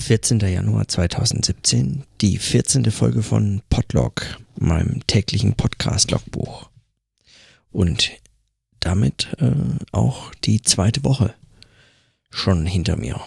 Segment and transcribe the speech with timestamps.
[0.00, 0.40] 14.
[0.40, 2.90] Januar 2017, die 14.
[2.90, 6.70] Folge von Podlog, meinem täglichen Podcast-Logbuch.
[7.70, 8.10] Und
[8.80, 9.52] damit äh,
[9.92, 11.34] auch die zweite Woche
[12.30, 13.20] schon hinter mir.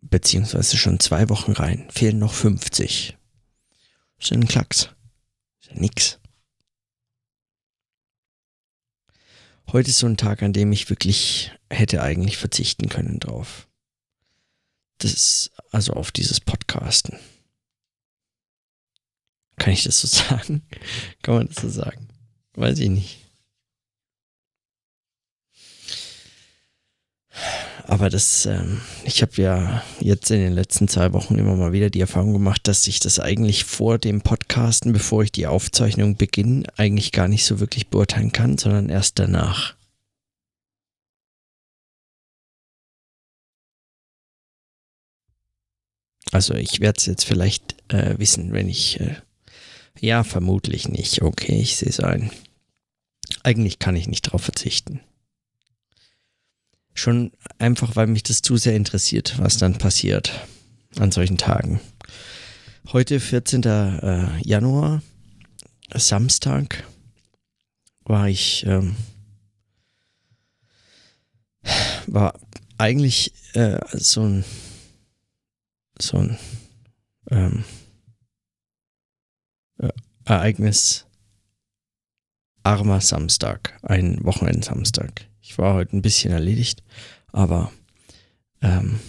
[0.00, 1.88] Beziehungsweise schon zwei Wochen rein.
[1.90, 3.16] Fehlen noch 50.
[4.18, 4.90] Das ist ein Klacks.
[5.60, 6.18] Ist ja nix.
[9.72, 13.68] Heute ist so ein Tag, an dem ich wirklich hätte eigentlich verzichten können drauf.
[15.02, 17.18] Das also auf dieses Podcasten.
[19.58, 20.62] Kann ich das so sagen?
[21.22, 22.08] Kann man das so sagen?
[22.54, 23.18] Weiß ich nicht.
[27.84, 31.90] Aber das, ähm, ich habe ja jetzt in den letzten zwei Wochen immer mal wieder
[31.90, 36.64] die Erfahrung gemacht, dass ich das eigentlich vor dem Podcasten, bevor ich die Aufzeichnung beginne,
[36.76, 39.74] eigentlich gar nicht so wirklich beurteilen kann, sondern erst danach.
[46.32, 48.98] Also ich werde es jetzt vielleicht äh, wissen, wenn ich...
[49.00, 49.16] Äh,
[50.00, 51.22] ja, vermutlich nicht.
[51.22, 52.32] Okay, ich sehe es ein.
[53.42, 55.00] Eigentlich kann ich nicht darauf verzichten.
[56.94, 60.32] Schon einfach, weil mich das zu sehr interessiert, was dann passiert
[60.98, 61.80] an solchen Tagen.
[62.92, 63.62] Heute, 14.
[63.62, 65.02] Äh, Januar,
[65.94, 66.84] Samstag,
[68.04, 68.96] war ich, ähm,
[72.06, 72.34] war
[72.76, 74.44] eigentlich äh, so ein
[76.02, 76.38] so ein
[77.30, 77.64] ähm,
[79.78, 79.88] äh,
[80.24, 81.06] Ereignis
[82.64, 85.26] armer Samstag, ein Wochenendsamstag.
[85.40, 86.82] Ich war heute ein bisschen erledigt,
[87.32, 87.72] aber
[88.60, 89.00] ähm,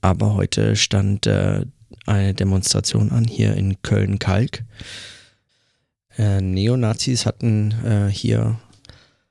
[0.00, 1.64] aber heute stand äh,
[2.06, 4.64] eine Demonstration an hier in Köln-Kalk.
[6.16, 8.58] Äh, Neonazis hatten äh, hier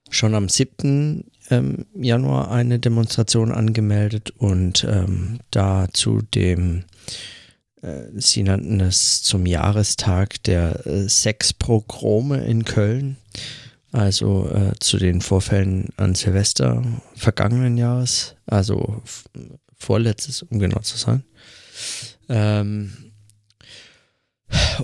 [0.09, 6.83] schon am 7 ähm, Januar eine Demonstration angemeldet und ähm, da zu dem,
[7.81, 13.17] äh, sie nannten es zum Jahrestag der äh, Sexpogrome in Köln,
[13.91, 16.83] also äh, zu den Vorfällen an Silvester
[17.15, 19.01] vergangenen Jahres, also
[19.77, 21.23] vorletztes, um genau zu sein.
[22.27, 22.91] Ähm,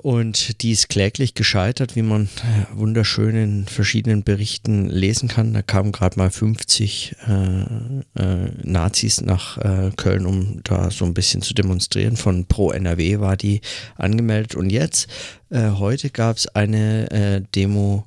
[0.02, 5.54] und die ist kläglich gescheitert, wie man äh, wunderschön in verschiedenen Berichten lesen kann.
[5.54, 11.14] Da kamen gerade mal 50 äh, äh, Nazis nach äh, Köln, um da so ein
[11.14, 12.18] bisschen zu demonstrieren.
[12.18, 13.62] Von Pro NRW war die
[13.96, 14.56] angemeldet.
[14.56, 15.08] Und jetzt,
[15.50, 18.06] äh, heute gab es eine äh, Demo,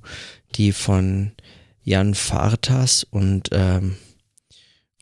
[0.56, 1.32] die von
[1.82, 3.96] Jan Fartas und ähm,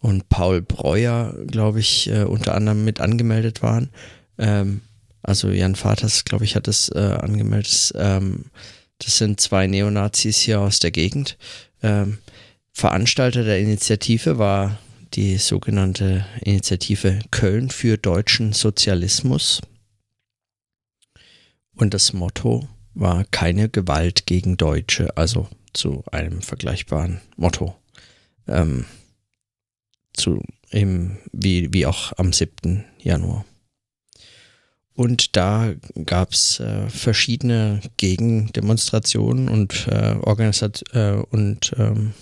[0.00, 3.90] und Paul Breuer, glaube ich, unter anderem mit angemeldet waren.
[4.36, 4.80] Ähm,
[5.22, 7.93] also Jan Vaters, glaube ich, hat es äh, angemeldet.
[7.97, 8.47] Ähm,
[8.99, 11.37] das sind zwei Neonazis hier aus der Gegend.
[11.83, 12.19] Ähm,
[12.72, 14.78] Veranstalter der Initiative war
[15.15, 19.61] die sogenannte Initiative Köln für deutschen Sozialismus.
[21.75, 27.75] Und das Motto war keine Gewalt gegen Deutsche, also zu einem vergleichbaren Motto.
[28.47, 28.84] Ähm,
[30.12, 32.84] zu, eben, wie, wie auch am 7.
[32.99, 33.44] Januar.
[34.94, 35.72] Und da
[36.04, 42.12] gab es äh, verschiedene Gegendemonstrationen und, äh, Organisat äh, und, ähm,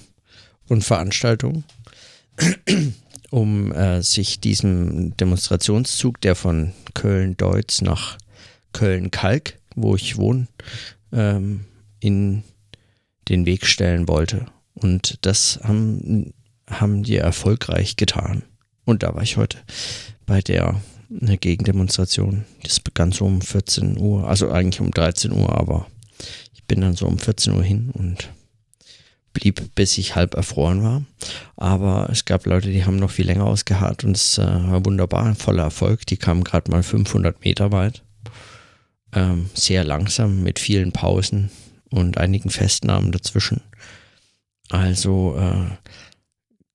[0.69, 1.65] und Veranstaltungen,
[3.31, 8.19] um äh, sich diesem Demonstrationszug, der von Köln-Deutz nach
[8.73, 10.47] Köln-Kalk, wo ich wohne,
[11.13, 11.65] ähm,
[11.99, 12.45] in
[13.29, 14.47] den Weg stellen wollte.
[14.75, 16.33] Und das haben,
[16.69, 18.43] haben die erfolgreich getan.
[18.85, 19.59] Und da war ich heute
[20.27, 20.81] bei der
[21.11, 22.45] eine Gegendemonstration.
[22.63, 25.87] Das begann so um 14 Uhr, also eigentlich um 13 Uhr, aber
[26.55, 28.31] ich bin dann so um 14 Uhr hin und
[29.33, 31.05] blieb, bis ich halb erfroren war.
[31.57, 35.35] Aber es gab Leute, die haben noch viel länger ausgeharrt und es äh, war wunderbar,
[35.35, 36.07] voller Erfolg.
[36.07, 38.03] Die kamen gerade mal 500 Meter weit.
[39.13, 41.51] Ähm, sehr langsam mit vielen Pausen
[41.91, 43.63] und einigen Festnahmen dazwischen.
[44.69, 45.71] Also äh,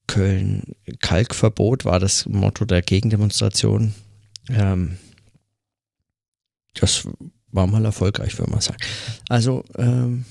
[0.07, 3.93] Köln Kalkverbot war das Motto der Gegendemonstration.
[4.49, 4.97] Ähm,
[6.75, 7.07] das
[7.51, 8.77] war mal erfolgreich, würde man sagen.
[9.29, 10.25] Also, ähm,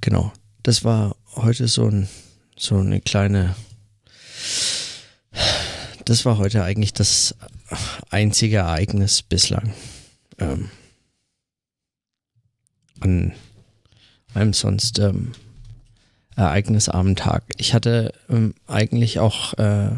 [0.00, 0.32] genau,
[0.62, 2.08] das war heute so, ein,
[2.56, 3.56] so eine kleine,
[6.04, 7.34] das war heute eigentlich das
[8.10, 9.74] einzige Ereignis bislang.
[10.38, 10.70] Ähm,
[13.00, 13.32] an
[14.32, 15.32] einem sonst ähm,
[16.36, 17.44] ereignisarmen Tag.
[17.58, 19.90] Ich hatte ähm, eigentlich auch äh,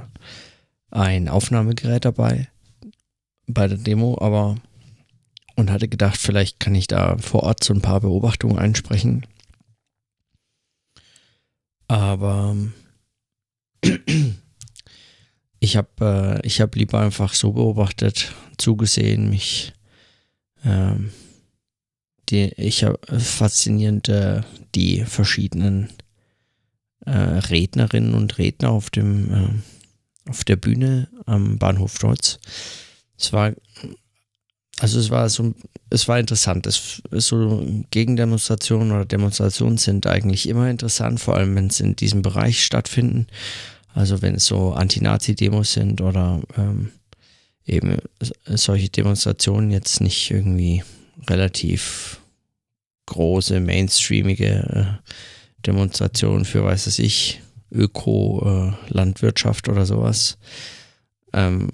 [0.90, 2.48] ein Aufnahmegerät dabei
[3.46, 4.56] bei der Demo, aber
[5.56, 9.26] und hatte gedacht, vielleicht kann ich da vor Ort so ein paar Beobachtungen einsprechen.
[11.88, 12.56] Aber
[15.60, 19.72] ich habe äh, hab lieber einfach so beobachtet, zugesehen, mich
[20.64, 21.10] ähm,
[22.28, 24.42] die, ich habe faszinierend äh,
[24.74, 25.90] die verschiedenen
[27.04, 32.40] äh, Rednerinnen und Redner auf dem äh, auf der Bühne am Bahnhof Deutz.
[33.18, 33.52] Es war
[34.78, 35.54] also es war so,
[35.88, 36.66] es war interessant.
[36.66, 42.22] Es, so Gegendemonstrationen oder Demonstrationen sind eigentlich immer interessant, vor allem wenn es in diesem
[42.22, 43.26] Bereich stattfinden.
[43.94, 46.92] Also wenn es so Anti-Nazi-Demos sind oder ähm,
[47.64, 47.96] eben
[48.44, 50.82] solche Demonstrationen jetzt nicht irgendwie
[51.26, 52.20] relativ
[53.06, 54.86] große, mainstreamige äh,
[55.66, 57.40] Demonstrationen für, weiß es ich,
[57.72, 60.36] Öko-Landwirtschaft äh, oder sowas,
[61.32, 61.70] ähm,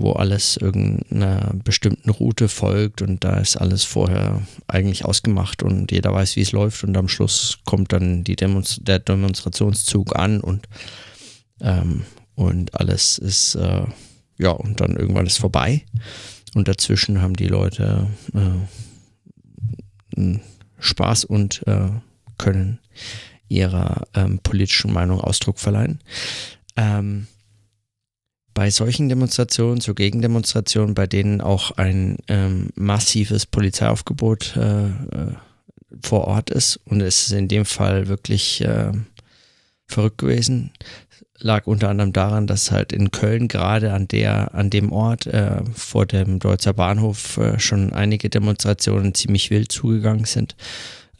[0.00, 6.12] wo alles irgendeiner bestimmten Route folgt und da ist alles vorher eigentlich ausgemacht und jeder
[6.12, 10.68] weiß, wie es läuft und am Schluss kommt dann Demonst der Demonstrationszug an und,
[11.60, 12.04] ähm,
[12.34, 13.84] und alles ist, äh,
[14.38, 15.84] ja, und dann irgendwann ist vorbei
[16.54, 18.38] und dazwischen haben die Leute äh,
[20.78, 21.88] Spaß und äh,
[22.38, 22.78] können
[23.48, 26.00] ihrer ähm, politischen Meinung Ausdruck verleihen.
[26.76, 27.26] Ähm,
[28.56, 34.90] bei solchen Demonstrationen, so Gegendemonstrationen, bei denen auch ein ähm, massives Polizeiaufgebot äh, äh,
[36.00, 36.80] vor Ort ist.
[36.86, 38.92] Und es ist in dem Fall wirklich äh,
[39.86, 40.70] verrückt gewesen,
[41.38, 45.62] lag unter anderem daran, dass halt in Köln gerade an der, an dem Ort äh,
[45.74, 50.56] vor dem Deutzer Bahnhof äh, schon einige Demonstrationen ziemlich wild zugegangen sind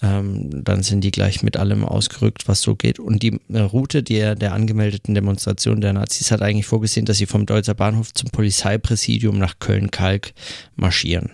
[0.03, 2.99] ähm, dann sind die gleich mit allem ausgerückt, was so geht.
[2.99, 7.27] Und die äh, Route der, der angemeldeten Demonstration der Nazis hat eigentlich vorgesehen, dass sie
[7.27, 10.33] vom Deutzer Bahnhof zum Polizeipräsidium nach Köln-Kalk
[10.75, 11.33] marschieren.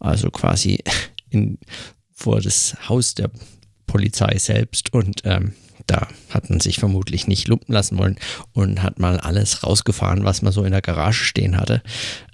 [0.00, 0.82] Also quasi
[1.30, 1.58] in,
[2.12, 3.30] vor das Haus der
[3.86, 5.52] Polizei selbst und ähm,
[5.92, 8.16] da hat man sich vermutlich nicht lumpen lassen wollen
[8.54, 11.82] und hat mal alles rausgefahren, was man so in der Garage stehen hatte.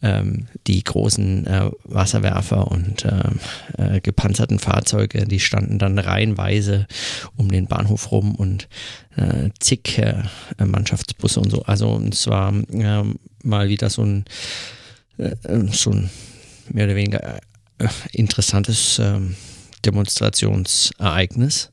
[0.01, 6.87] Ähm, die großen äh, Wasserwerfer und äh, äh, gepanzerten Fahrzeuge, die standen dann reihenweise
[7.37, 8.69] um den Bahnhof rum und
[9.17, 10.23] äh, zig äh,
[10.65, 11.63] Mannschaftsbusse und so.
[11.63, 14.25] Also es war ähm, mal wieder so ein,
[15.17, 15.35] äh,
[15.73, 16.11] so ein
[16.69, 17.41] mehr oder weniger
[18.13, 19.35] interessantes ähm,
[19.85, 21.73] Demonstrationsereignis.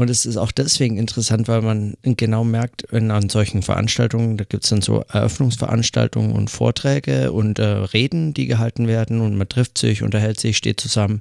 [0.00, 4.44] Und es ist auch deswegen interessant, weil man genau merkt, wenn an solchen Veranstaltungen, da
[4.44, 9.46] gibt es dann so Eröffnungsveranstaltungen und Vorträge und äh, Reden, die gehalten werden und man
[9.46, 11.20] trifft sich, unterhält sich, steht zusammen,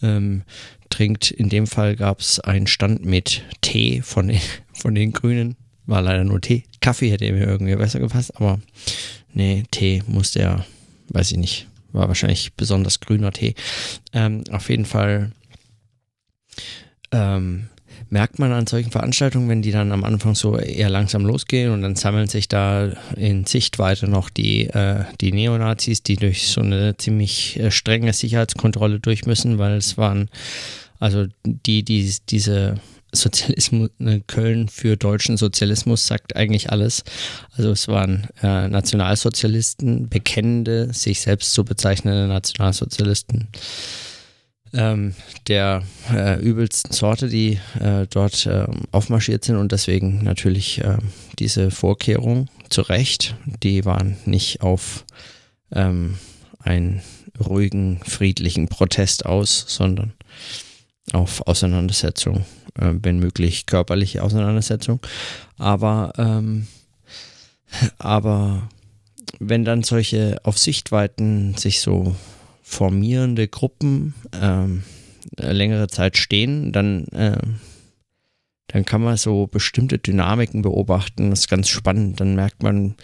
[0.00, 0.44] ähm,
[0.88, 1.30] trinkt.
[1.30, 4.40] In dem Fall gab es einen Stand mit Tee von den,
[4.72, 5.54] von den Grünen.
[5.84, 6.64] War leider nur Tee.
[6.80, 8.62] Kaffee hätte mir irgendwie besser gepasst, aber
[9.34, 10.64] nee, Tee musste ja,
[11.10, 13.54] weiß ich nicht, war wahrscheinlich besonders grüner Tee.
[14.14, 15.32] Ähm, auf jeden Fall
[17.12, 17.68] ähm,
[18.08, 21.82] merkt man an solchen Veranstaltungen, wenn die dann am Anfang so eher langsam losgehen und
[21.82, 26.96] dann sammeln sich da in Sichtweite noch die, äh, die Neonazis, die durch so eine
[26.96, 30.28] ziemlich äh, strenge Sicherheitskontrolle durch müssen, weil es waren,
[31.00, 32.76] also die, die diese
[33.12, 37.02] Sozialismus, ne, Köln für deutschen Sozialismus sagt eigentlich alles.
[37.56, 43.48] Also es waren äh, Nationalsozialisten, bekennende, sich selbst so bezeichnende Nationalsozialisten
[44.76, 45.14] ähm,
[45.48, 45.82] der
[46.12, 50.98] äh, übelsten Sorte, die äh, dort äh, aufmarschiert sind und deswegen natürlich äh,
[51.38, 55.04] diese Vorkehrungen zu Recht, die waren nicht auf
[55.72, 56.18] ähm,
[56.60, 57.02] einen
[57.40, 60.12] ruhigen, friedlichen Protest aus, sondern
[61.12, 62.44] auf Auseinandersetzung,
[62.78, 65.00] äh, wenn möglich körperliche Auseinandersetzung.
[65.58, 66.66] Aber, ähm,
[67.98, 68.68] aber
[69.38, 72.14] wenn dann solche auf Sichtweiten sich so
[72.68, 74.82] formierende Gruppen ähm,
[75.38, 77.38] äh, längere Zeit stehen, dann, äh,
[78.66, 81.30] dann kann man so bestimmte Dynamiken beobachten.
[81.30, 82.20] Das ist ganz spannend.
[82.20, 82.96] Dann merkt man,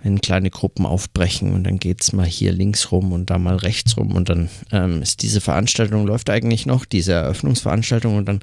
[0.00, 3.56] wenn kleine Gruppen aufbrechen und dann geht es mal hier links rum und da mal
[3.56, 8.40] rechts rum und dann ähm, ist diese Veranstaltung, läuft eigentlich noch, diese Eröffnungsveranstaltung und dann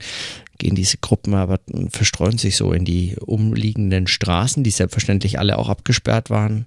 [0.57, 5.69] gehen diese Gruppen aber verstreuen sich so in die umliegenden Straßen, die selbstverständlich alle auch
[5.69, 6.65] abgesperrt waren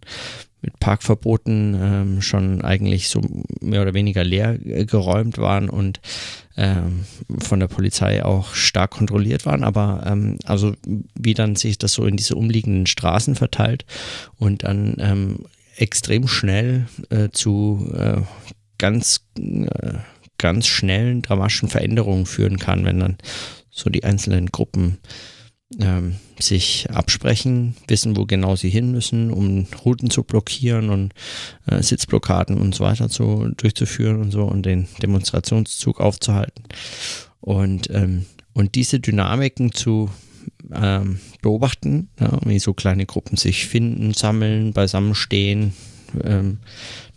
[0.61, 3.21] mit Parkverboten ähm, schon eigentlich so
[3.61, 6.01] mehr oder weniger leer geräumt waren und
[6.57, 7.05] ähm,
[7.39, 10.75] von der Polizei auch stark kontrolliert waren, aber ähm, also
[11.15, 13.85] wie dann sich das so in diese umliegenden Straßen verteilt
[14.37, 15.45] und dann ähm,
[15.77, 18.23] extrem schnell äh, zu äh,
[18.79, 19.95] ganz äh,
[20.39, 23.17] ganz schnellen dramatischen Veränderungen führen kann, wenn dann
[23.71, 24.99] so die einzelnen Gruppen
[25.81, 31.13] ähm, sich absprechen, wissen, wo genau sie hin müssen, um Routen zu blockieren und
[31.67, 36.65] äh, Sitzblockaden und so weiter zu, durchzuführen und so und den Demonstrationszug aufzuhalten.
[37.41, 40.11] Und, ähm, und diese Dynamiken zu
[40.73, 45.73] ähm, beobachten, ja, wie so kleine Gruppen sich finden, sammeln, beisammenstehen,
[46.25, 46.59] ähm,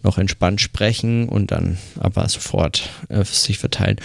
[0.04, 3.98] noch entspannt sprechen und dann aber sofort äh, sich verteilen.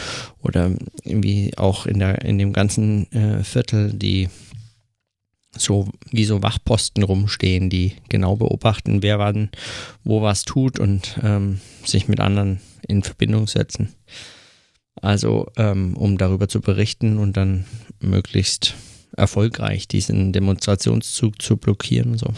[0.43, 0.73] Oder
[1.05, 4.29] irgendwie auch in, der, in dem ganzen äh, Viertel die
[5.59, 9.51] so wie so Wachposten rumstehen, die genau beobachten, wer wann
[10.05, 13.95] wo was tut und ähm, sich mit anderen in Verbindung setzen.
[15.03, 17.67] Also um ähm, darüber zu berichten und dann
[18.01, 18.75] möglichst
[19.17, 22.17] erfolgreich diesen Demonstrationszug zu blockieren.
[22.17, 22.33] So.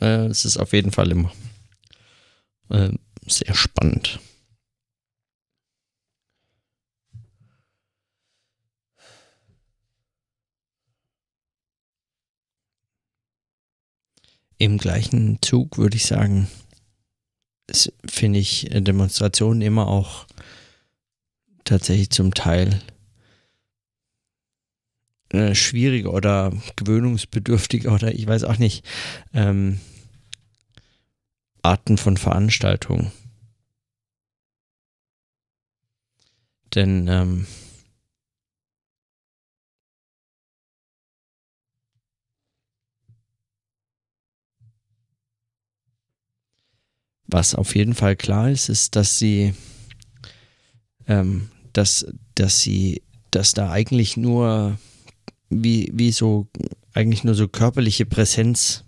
[0.00, 1.32] Äh, es ist auf jeden Fall immer
[2.70, 2.90] äh,
[3.26, 4.20] sehr spannend.
[14.60, 16.46] Im gleichen Zug würde ich sagen,
[18.06, 20.26] finde ich Demonstrationen immer auch
[21.64, 22.78] tatsächlich zum Teil
[25.32, 25.54] äh,
[26.06, 28.84] oder gewöhnungsbedürftiger oder ich weiß auch nicht
[29.32, 29.80] ähm,
[31.62, 33.12] Arten von Veranstaltungen.
[36.74, 37.46] Denn ähm,
[47.30, 49.54] was auf jeden Fall klar ist, ist, dass sie,
[51.06, 54.78] ähm, dass, dass sie, dass da eigentlich nur
[55.48, 56.48] wie, wie so,
[56.94, 58.84] eigentlich nur so körperliche Präsenz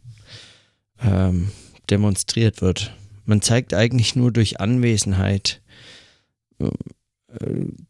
[1.03, 1.51] ähm,
[1.91, 2.95] demonstriert wird.
[3.25, 5.61] Man zeigt eigentlich nur durch Anwesenheit,
[6.59, 6.71] äh,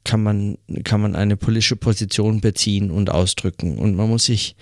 [0.04, 3.78] kann man, kann man eine politische Position beziehen und ausdrücken.
[3.78, 4.56] Und man muss sich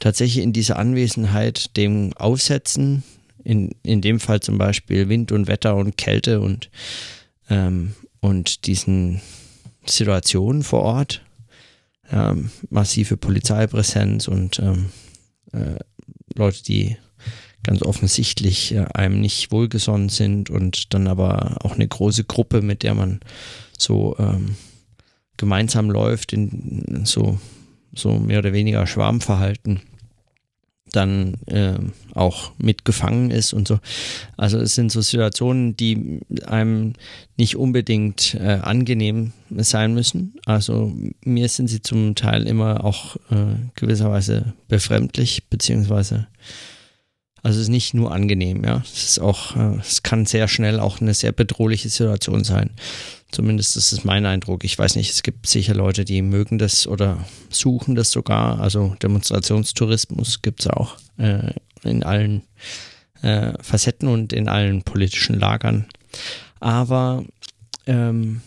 [0.00, 3.04] tatsächlich in dieser Anwesenheit dem aussetzen,
[3.44, 6.70] in, in dem Fall zum Beispiel Wind und Wetter und Kälte und,
[7.48, 9.20] ähm, und diesen
[9.86, 11.22] Situationen vor Ort
[12.10, 14.90] ähm, massive Polizeipräsenz und ähm,
[15.52, 15.78] äh,
[16.34, 16.96] Leute, die
[17.62, 22.82] ganz offensichtlich äh, einem nicht wohlgesonnen sind und dann aber auch eine große Gruppe, mit
[22.82, 23.20] der man
[23.78, 24.56] so ähm,
[25.36, 27.38] gemeinsam läuft, in so,
[27.94, 29.80] so mehr oder weniger Schwarmverhalten
[30.96, 31.74] dann äh,
[32.14, 33.78] auch mitgefangen ist und so.
[34.36, 36.94] Also es sind so Situationen, die einem
[37.36, 40.34] nicht unbedingt äh, angenehm sein müssen.
[40.46, 46.26] Also mir sind sie zum Teil immer auch äh, gewisserweise befremdlich, beziehungsweise
[47.44, 48.82] also es ist nicht nur angenehm, ja.
[48.82, 52.70] Es ist auch, äh, es kann sehr schnell auch eine sehr bedrohliche Situation sein.
[53.34, 54.62] Zumindest ist es mein Eindruck.
[54.62, 58.60] Ich weiß nicht, es gibt sicher Leute, die mögen das oder suchen das sogar.
[58.60, 62.42] Also Demonstrationstourismus gibt es auch äh, in allen
[63.22, 65.86] äh, Facetten und in allen politischen Lagern.
[66.60, 67.24] Aber,
[67.88, 68.40] ähm,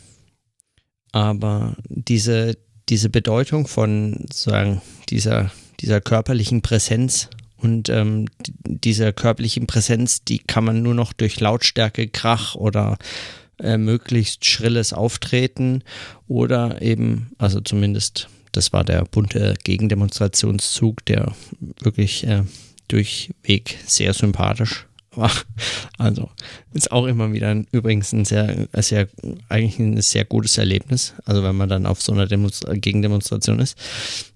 [1.11, 5.51] aber diese, diese Bedeutung von sagen, dieser,
[5.81, 8.29] dieser körperlichen Präsenz und ähm,
[8.65, 12.97] dieser körperlichen Präsenz, die kann man nur noch durch Lautstärke, Krach oder
[13.59, 15.83] äh, möglichst schrilles Auftreten
[16.27, 21.33] oder eben, also zumindest, das war der bunte Gegendemonstrationszug, der
[21.81, 22.43] wirklich äh,
[22.87, 25.31] durchweg sehr sympathisch war.
[25.99, 26.29] Also
[26.73, 29.07] ist auch immer wieder ein, übrigens ein sehr, sehr,
[29.49, 31.15] eigentlich ein sehr gutes Erlebnis.
[31.25, 33.75] Also wenn man dann auf so einer Demonstra Gegendemonstration ist,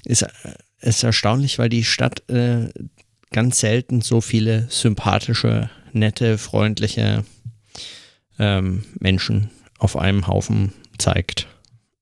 [0.05, 0.25] ist,
[0.79, 2.69] ist erstaunlich, weil die Stadt äh,
[3.29, 7.23] ganz selten so viele sympathische, nette, freundliche
[8.41, 11.47] ähm, Menschen auf einem Haufen zeigt.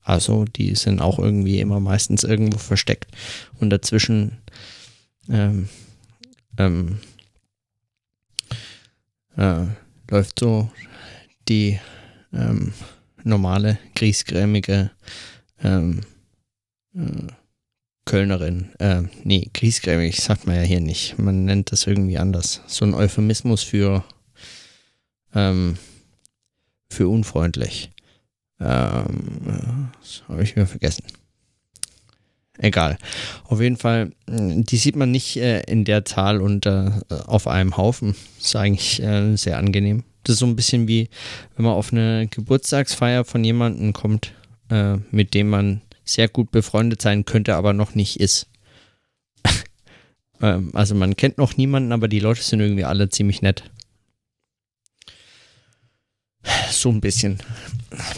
[0.01, 3.11] Also die sind auch irgendwie immer meistens irgendwo versteckt
[3.59, 4.37] und dazwischen
[5.29, 5.67] ähm,
[6.57, 6.99] ähm,
[9.37, 9.65] äh,
[10.09, 10.71] läuft so
[11.49, 11.77] die
[12.33, 12.73] ähm,
[13.23, 14.91] normale, griesgrämige
[15.61, 16.01] ähm,
[16.95, 17.27] äh,
[18.05, 18.69] Kölnerin.
[18.79, 21.19] Äh, nee, griesgrämig sagt man ja hier nicht.
[21.19, 22.61] Man nennt das irgendwie anders.
[22.65, 24.03] So ein Euphemismus für
[25.35, 25.77] ähm,
[26.89, 27.91] für unfreundlich.
[28.59, 31.03] Ähm, das habe ich mir vergessen.
[32.57, 32.97] Egal.
[33.45, 37.77] Auf jeden Fall, die sieht man nicht äh, in der Zahl und äh, auf einem
[37.77, 38.15] Haufen.
[38.37, 40.03] Ist eigentlich äh, sehr angenehm.
[40.23, 41.09] Das ist so ein bisschen wie,
[41.55, 44.33] wenn man auf eine Geburtstagsfeier von jemandem kommt,
[44.69, 48.47] äh, mit dem man sehr gut befreundet sein könnte, aber noch nicht ist.
[50.41, 53.63] ähm, also man kennt noch niemanden, aber die Leute sind irgendwie alle ziemlich nett.
[56.71, 57.39] So ein bisschen.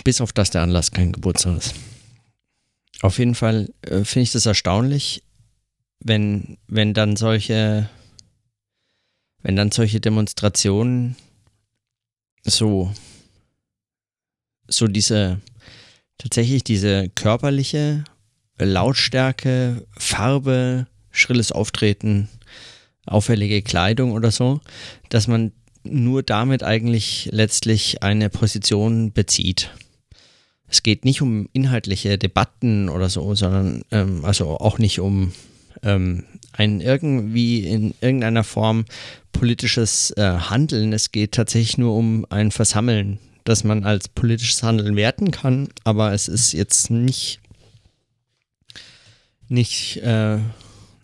[0.04, 1.76] Bis auf das der Anlass kein Geburtstag ist.
[3.02, 5.24] Auf jeden Fall äh, finde ich das erstaunlich,
[6.00, 7.90] wenn, wenn dann solche,
[9.42, 11.16] wenn dann solche Demonstrationen
[12.44, 12.94] so,
[14.68, 15.42] so diese,
[16.18, 18.04] tatsächlich diese körperliche
[18.60, 22.30] Lautstärke, Farbe, schrilles Auftreten,
[23.06, 24.62] auffällige Kleidung oder so,
[25.10, 25.52] dass man
[25.84, 29.72] nur damit eigentlich letztlich eine Position bezieht.
[30.68, 35.34] Es geht nicht um inhaltliche Debatten oder so, sondern ähm, also auch nicht um
[35.84, 36.24] ähm,
[36.54, 38.86] ein irgendwie in irgendeiner Form
[39.34, 40.94] politisches äh, Handeln.
[40.94, 46.14] Es geht tatsächlich nur um ein Versammeln, das man als politisches Handeln werten kann, aber
[46.14, 47.40] es ist jetzt nicht,
[49.50, 50.38] nicht äh,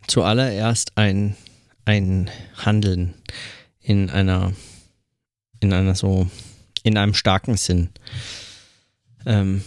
[0.08, 1.36] zuallererst ein,
[1.84, 3.16] ein Handeln
[3.88, 4.52] in einer,
[5.62, 6.28] in einer so,
[6.84, 7.90] in einem starken Sinn.
[9.26, 9.64] Ähm,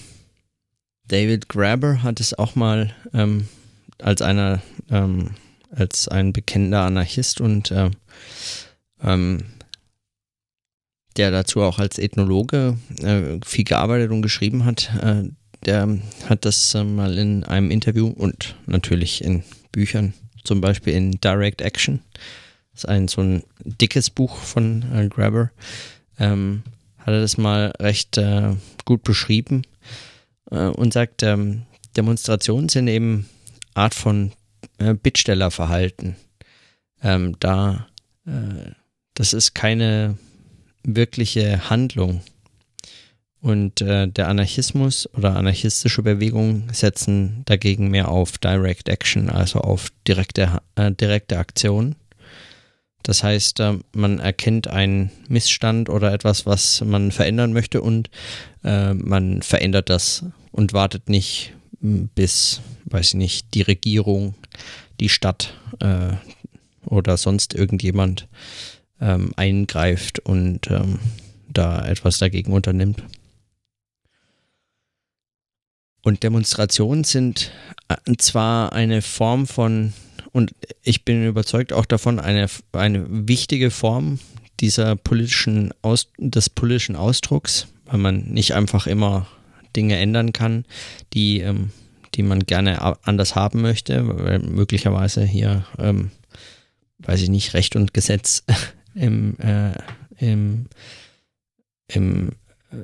[1.08, 3.48] David Graber hat es auch mal ähm,
[3.98, 4.60] als einer,
[4.90, 5.30] ähm,
[5.70, 7.90] als ein bekennender Anarchist und äh,
[11.16, 15.30] der dazu auch als Ethnologe äh, viel gearbeitet und geschrieben hat, äh,
[15.64, 15.98] der
[16.28, 20.12] hat das äh, mal in einem Interview und natürlich in Büchern,
[20.44, 22.00] zum Beispiel in Direct Action,
[22.80, 25.50] ist ein so ein dickes Buch von äh, Grabber,
[26.18, 26.62] ähm,
[26.98, 29.62] hat er das mal recht äh, gut beschrieben
[30.50, 31.62] äh, und sagt, ähm,
[31.96, 33.28] Demonstrationen sind eben
[33.74, 34.32] Art von
[34.78, 36.16] Bittstellerverhalten.
[37.02, 37.88] Ähm, da,
[39.14, 40.16] das ist keine
[40.82, 42.22] wirkliche Handlung.
[43.40, 49.88] Und äh, der Anarchismus oder anarchistische Bewegungen setzen dagegen mehr auf Direct Action, also auf
[50.06, 51.96] direkte, äh, direkte Aktion.
[53.02, 58.10] Das heißt, äh, man erkennt einen Missstand oder etwas, was man verändern möchte und
[58.64, 64.34] äh, man verändert das und wartet nicht bis, weiß ich nicht, die Regierung,
[65.00, 66.12] die Stadt äh,
[66.84, 68.28] oder sonst irgendjemand
[69.00, 70.98] ähm, eingreift und ähm,
[71.48, 73.02] da etwas dagegen unternimmt.
[76.02, 77.52] Und Demonstrationen sind
[78.18, 79.92] zwar eine Form von,
[80.32, 84.18] und ich bin überzeugt auch davon, eine, eine wichtige Form
[84.60, 89.26] dieser politischen Aus, des politischen Ausdrucks, weil man nicht einfach immer
[89.76, 90.64] Dinge ändern kann,
[91.12, 91.70] die, ähm,
[92.14, 96.10] die man gerne anders haben möchte, weil möglicherweise hier, ähm,
[96.98, 98.44] weiß ich nicht, Recht und Gesetz
[98.94, 99.72] im, äh,
[100.18, 100.66] im,
[101.88, 102.32] im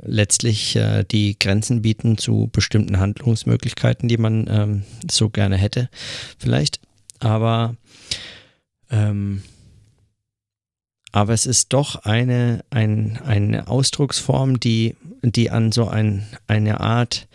[0.03, 5.88] letztlich äh, die Grenzen bieten zu bestimmten Handlungsmöglichkeiten, die man ähm, so gerne hätte,
[6.38, 6.81] vielleicht.
[7.20, 7.76] Aber,
[8.90, 9.42] ähm,
[11.12, 17.26] aber es ist doch eine, ein, eine Ausdrucksform, die, die an so ein, eine Art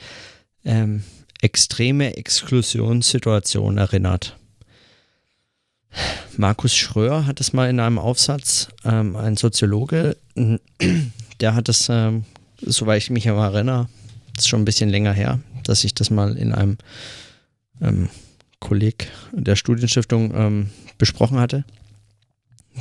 [0.63, 1.03] ähm,
[1.41, 4.37] extreme Exklusionssituation erinnert.
[6.37, 10.15] Markus Schröer hat es mal in einem Aufsatz, ähm, ein Soziologe,
[11.41, 12.23] der hat es, ähm,
[12.61, 13.89] soweit ich mich erinnere,
[14.37, 16.77] ist schon ein bisschen länger her, dass ich das mal in einem
[17.81, 18.09] ähm,
[18.61, 21.65] Kolleg der Studienstiftung ähm, besprochen hatte,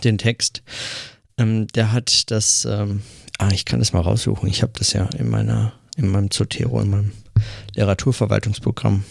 [0.04, 0.62] den Text.
[1.36, 3.02] Ähm, der hat das, ähm,
[3.38, 6.80] ah, ich kann das mal raussuchen, ich habe das ja in meiner, in meinem Zotero,
[6.80, 7.12] in meinem
[7.74, 9.04] Literaturverwaltungsprogramm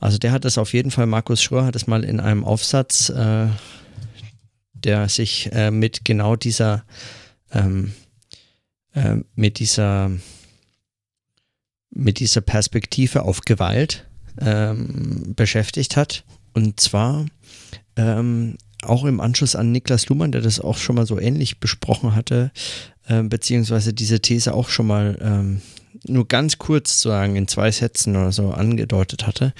[0.00, 3.08] also der hat es auf jeden Fall, Markus Schröer hat es mal in einem Aufsatz,
[3.08, 3.48] äh,
[4.72, 6.84] der sich äh, mit genau dieser,
[7.52, 7.92] ähm,
[8.94, 10.12] äh, mit dieser,
[11.90, 14.07] mit dieser Perspektive auf Gewalt
[14.40, 16.24] ähm, beschäftigt hat.
[16.54, 17.26] Und zwar
[17.96, 22.14] ähm, auch im Anschluss an Niklas Luhmann, der das auch schon mal so ähnlich besprochen
[22.14, 22.50] hatte,
[23.06, 25.62] äh, beziehungsweise diese These auch schon mal ähm,
[26.06, 29.52] nur ganz kurz zu sagen, in zwei Sätzen oder so angedeutet hatte.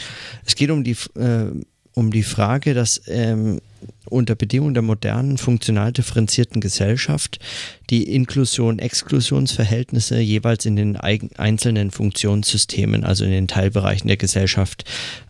[0.44, 1.50] Es geht um die, äh,
[1.94, 3.60] um die Frage, dass ähm,
[4.08, 7.38] unter Bedingungen der modernen, funktional differenzierten Gesellschaft
[7.90, 14.84] die Inklusion-Exklusionsverhältnisse jeweils in den einzelnen Funktionssystemen, also in den Teilbereichen der Gesellschaft,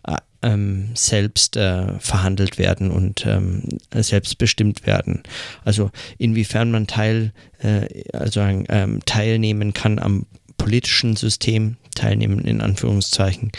[0.05, 3.63] äh, ähm, selbst äh, verhandelt werden und ähm,
[3.93, 5.23] selbst bestimmt werden.
[5.65, 10.25] Also inwiefern man Teil, äh, also ähm, teilnehmen kann am
[10.57, 13.51] politischen System teilnehmen, in Anführungszeichen,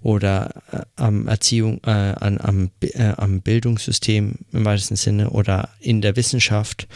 [0.00, 6.02] oder äh, am Erziehung, äh, an, am, äh, am Bildungssystem im weitesten Sinne oder in
[6.02, 6.86] der Wissenschaft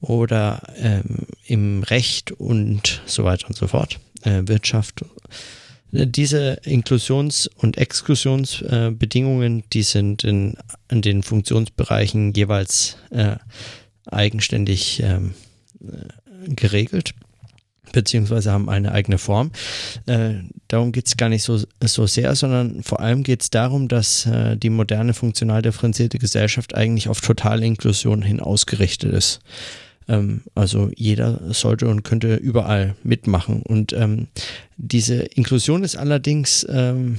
[0.00, 5.04] oder ähm, im Recht und so weiter und so fort, äh, Wirtschaft.
[5.92, 10.56] Diese Inklusions- und Exklusionsbedingungen, die sind in,
[10.90, 13.36] in den Funktionsbereichen jeweils äh,
[14.06, 15.34] eigenständig ähm,
[15.80, 17.14] äh, geregelt
[17.92, 19.50] beziehungsweise haben eine eigene Form.
[20.06, 20.34] Äh,
[20.68, 24.26] darum geht es gar nicht so, so sehr, sondern vor allem geht es darum, dass
[24.26, 29.40] äh, die moderne funktional differenzierte Gesellschaft eigentlich auf totale Inklusion hin ausgerichtet ist.
[30.08, 33.62] Ähm, also jeder sollte und könnte überall mitmachen.
[33.62, 34.28] Und ähm,
[34.76, 37.18] diese Inklusion ist allerdings ähm,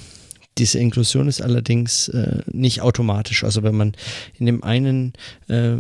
[0.58, 3.44] diese Inklusion ist allerdings äh, nicht automatisch.
[3.44, 3.94] Also wenn man
[4.40, 5.14] in dem einen
[5.48, 5.78] äh,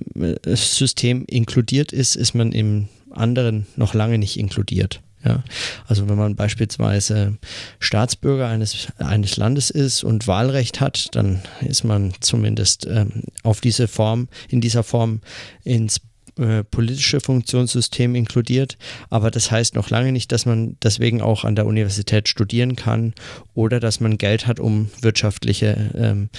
[0.55, 5.01] System inkludiert ist, ist man im anderen noch lange nicht inkludiert.
[5.25, 5.43] Ja,
[5.87, 7.37] also wenn man beispielsweise
[7.79, 13.87] Staatsbürger eines, eines Landes ist und Wahlrecht hat, dann ist man zumindest ähm, auf diese
[13.87, 15.21] Form, in dieser Form
[15.63, 16.01] ins
[16.37, 18.77] äh, politische Funktionssystem inkludiert,
[19.09, 23.15] aber das heißt noch lange nicht, dass man deswegen auch an der Universität studieren kann
[23.55, 26.29] oder dass man Geld hat, um wirtschaftliche ähm,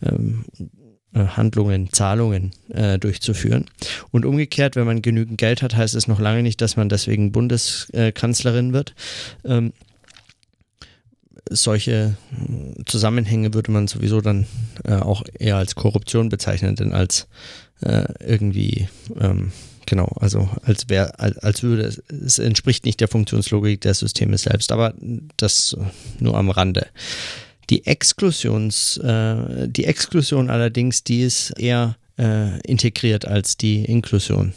[0.00, 0.64] ähm, äh,
[1.26, 3.66] Handlungen, Zahlungen äh, durchzuführen.
[4.10, 7.32] Und umgekehrt, wenn man genügend Geld hat, heißt es noch lange nicht, dass man deswegen
[7.32, 8.94] Bundeskanzlerin wird.
[9.44, 9.72] Ähm,
[11.50, 12.16] solche
[12.86, 14.46] Zusammenhänge würde man sowieso dann
[14.84, 17.26] äh, auch eher als Korruption bezeichnen, denn als
[17.80, 19.52] äh, irgendwie, ähm,
[19.86, 24.36] genau, also als wäre, als, als würde es, es entspricht nicht der Funktionslogik der Systeme
[24.38, 24.94] selbst, aber
[25.36, 25.76] das
[26.18, 26.86] nur am Rande.
[27.70, 34.54] Die Exklusions, äh, die Exklusion allerdings, die ist eher äh, integriert als die Inklusion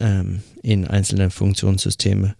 [0.00, 2.34] ähm, in einzelne Funktionssysteme.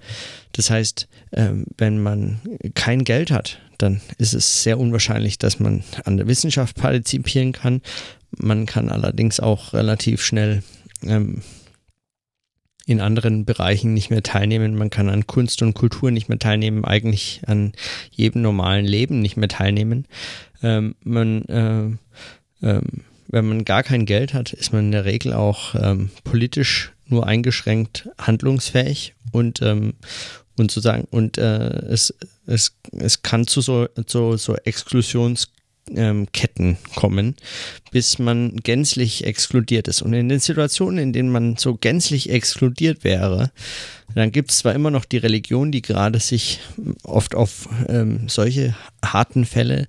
[0.53, 2.41] Das heißt, ähm, wenn man
[2.75, 7.83] kein Geld hat, dann ist es sehr unwahrscheinlich, dass man an der Wissenschaft partizipieren kann.
[8.31, 10.63] Man kann allerdings auch relativ schnell
[11.03, 11.43] ähm,
[12.87, 14.77] in anderen Bereichen nicht mehr teilnehmen.
[14.77, 17.73] Man kann an Kunst und Kultur nicht mehr teilnehmen, eigentlich an
[18.13, 20.07] jedem normalen Leben nicht mehr teilnehmen.
[20.63, 22.83] Ähm, man, äh, ähm,
[23.29, 27.27] wenn man gar kein Geld hat, ist man in der Regel auch ähm, politisch nur
[27.27, 29.95] eingeschränkt handlungsfähig und ähm,
[30.59, 32.15] und sozusagen und äh, es,
[32.47, 35.49] es, es kann zu so, so, so Exklusions
[35.95, 37.37] ähm, Ketten kommen,
[37.91, 40.03] bis man gänzlich exkludiert ist.
[40.03, 43.51] Und in den Situationen, in denen man so gänzlich exkludiert wäre,
[44.15, 46.61] dann gibt es zwar immer noch die Religion, die gerade sich
[47.05, 49.89] oft auf ähm, solche harten Fälle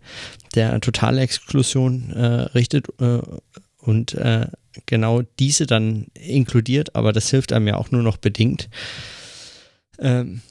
[0.55, 3.19] der totalen Exklusion äh, richtet äh,
[3.79, 4.47] und äh,
[4.85, 8.69] genau diese dann inkludiert, aber das hilft einem ja auch nur noch bedingt.
[9.99, 10.41] Ähm,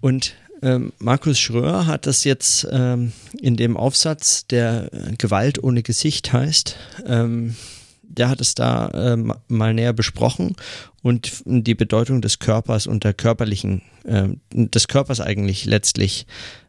[0.00, 0.34] und
[0.64, 6.76] ähm, Markus Schröer hat das jetzt ähm, in dem Aufsatz, der Gewalt ohne Gesicht heißt,
[7.06, 7.54] ähm,
[8.02, 10.56] der hat es da ähm, mal näher besprochen
[11.02, 16.26] und die Bedeutung des Körpers und der körperlichen, äh, des Körpers eigentlich letztlich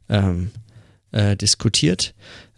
[0.10, 0.52] ähm,
[1.12, 2.14] äh, diskutiert,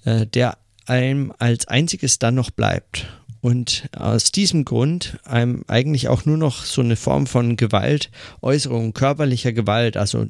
[0.05, 3.07] äh, der einem als einziges dann noch bleibt
[3.41, 8.09] und aus diesem Grund einem eigentlich auch nur noch so eine Form von Gewalt,
[8.41, 10.25] Äußerung, körperlicher Gewalt, also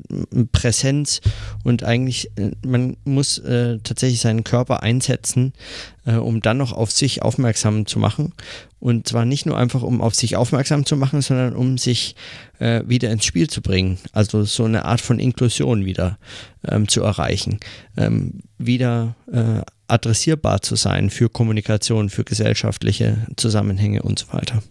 [0.51, 1.21] Präsenz
[1.63, 5.53] und eigentlich, äh, man muss äh, tatsächlich seinen Körper einsetzen,
[6.05, 8.33] äh, um dann noch auf sich aufmerksam zu machen.
[8.79, 12.15] Und zwar nicht nur einfach, um auf sich aufmerksam zu machen, sondern um sich
[12.59, 13.97] äh, wieder ins Spiel zu bringen.
[14.11, 16.19] Also so eine Art von Inklusion wieder
[16.67, 17.59] ähm, zu erreichen.
[17.95, 24.61] Ähm, wieder äh, adressierbar zu sein für Kommunikation, für gesellschaftliche Zusammenhänge und so weiter.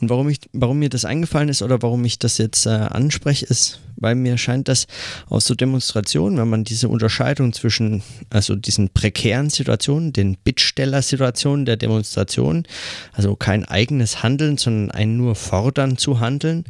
[0.00, 3.46] Und warum, ich, warum mir das eingefallen ist oder warum ich das jetzt äh, anspreche,
[3.46, 4.86] ist, weil mir scheint, dass
[5.28, 11.76] aus so Demonstrationen, wenn man diese Unterscheidung zwischen, also diesen prekären Situationen, den Bittsteller-Situationen der
[11.76, 12.64] Demonstration,
[13.12, 16.64] also kein eigenes Handeln, sondern ein nur Fordern zu handeln,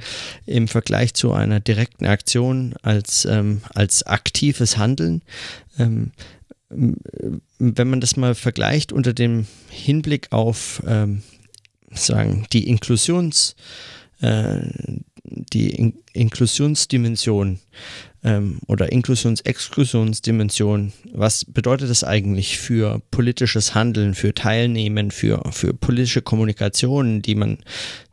[0.47, 5.23] im Vergleich zu einer direkten Aktion als, ähm, als aktives Handeln,
[5.79, 6.13] ähm,
[6.71, 11.23] wenn man das mal vergleicht unter dem Hinblick auf ähm,
[11.91, 13.57] sagen die Inklusions
[14.21, 14.61] äh,
[15.25, 17.61] die In Inklusionsdimension
[18.25, 26.23] ähm, oder Inklusions-Exklusionsdimension, was bedeutet das eigentlich für politisches Handeln, für Teilnehmen, für, für politische
[26.23, 27.59] Kommunikationen, die man,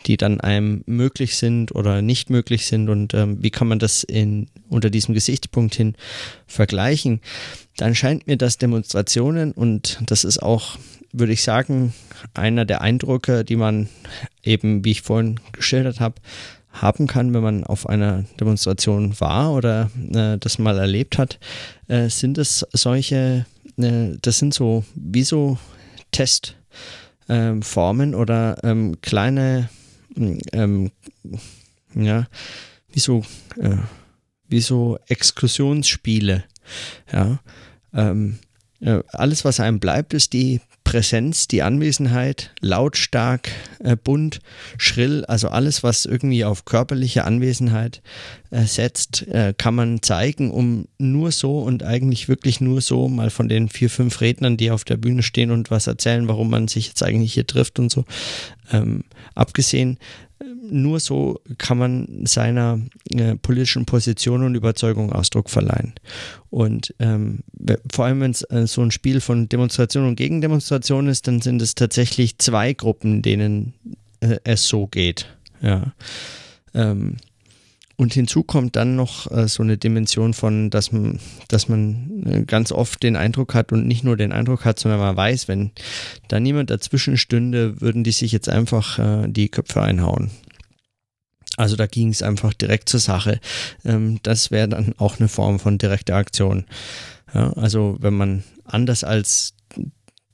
[0.06, 4.04] die dann einem möglich sind oder nicht möglich sind und ähm, wie kann man das
[4.04, 5.96] in, unter diesem Gesichtspunkt hin
[6.46, 7.22] vergleichen?
[7.78, 10.78] Dann scheint mir, dass Demonstrationen und das ist auch,
[11.12, 11.94] würde ich sagen,
[12.34, 13.90] einer der Eindrücke, die man
[14.44, 16.16] eben, wie ich vorhin geschildert habe,
[16.82, 21.40] haben kann, wenn man auf einer Demonstration war oder äh, das mal erlebt hat,
[21.88, 23.46] äh, sind es solche,
[23.78, 25.58] äh, das sind so wie so
[26.12, 29.70] Testformen ähm, oder ähm, kleine,
[30.52, 30.92] ähm,
[31.94, 32.28] ja,
[32.92, 33.24] wie so,
[33.60, 33.78] äh,
[34.48, 36.44] wie so Exkursionsspiele,
[37.12, 37.40] ja.
[37.94, 38.40] Ähm,
[38.82, 44.40] äh, alles, was einem bleibt, ist die Präsenz, die Anwesenheit, lautstark, äh, bunt,
[44.78, 48.02] schrill, also alles, was irgendwie auf körperliche Anwesenheit
[48.52, 53.30] äh, setzt, äh, kann man zeigen, um nur so und eigentlich wirklich nur so mal
[53.30, 56.70] von den vier, fünf Rednern, die auf der Bühne stehen und was erzählen, warum man
[56.70, 58.06] sich jetzt eigentlich hier trifft und so,
[58.72, 59.04] Ähm,
[59.36, 60.00] abgesehen,
[60.44, 62.80] nur so kann man seiner
[63.12, 65.94] äh, politischen Position und Überzeugung Ausdruck verleihen.
[66.50, 67.40] Und ähm,
[67.92, 71.62] vor allem, wenn es äh, so ein Spiel von Demonstration und Gegendemonstration ist, dann sind
[71.62, 73.74] es tatsächlich zwei Gruppen, denen
[74.20, 75.28] äh, es so geht.
[75.62, 75.94] Ja.
[76.74, 77.18] Ähm,
[77.98, 82.42] und hinzu kommt dann noch äh, so eine Dimension von, dass man, dass man äh,
[82.44, 85.72] ganz oft den Eindruck hat und nicht nur den Eindruck hat, sondern man weiß, wenn
[86.28, 90.32] da niemand dazwischen stünde, würden die sich jetzt einfach äh, die Köpfe einhauen.
[91.58, 93.40] Also da ging es einfach direkt zur Sache.
[93.86, 96.66] Ähm, das wäre dann auch eine Form von direkter Aktion.
[97.34, 99.54] Ja, also wenn man anders als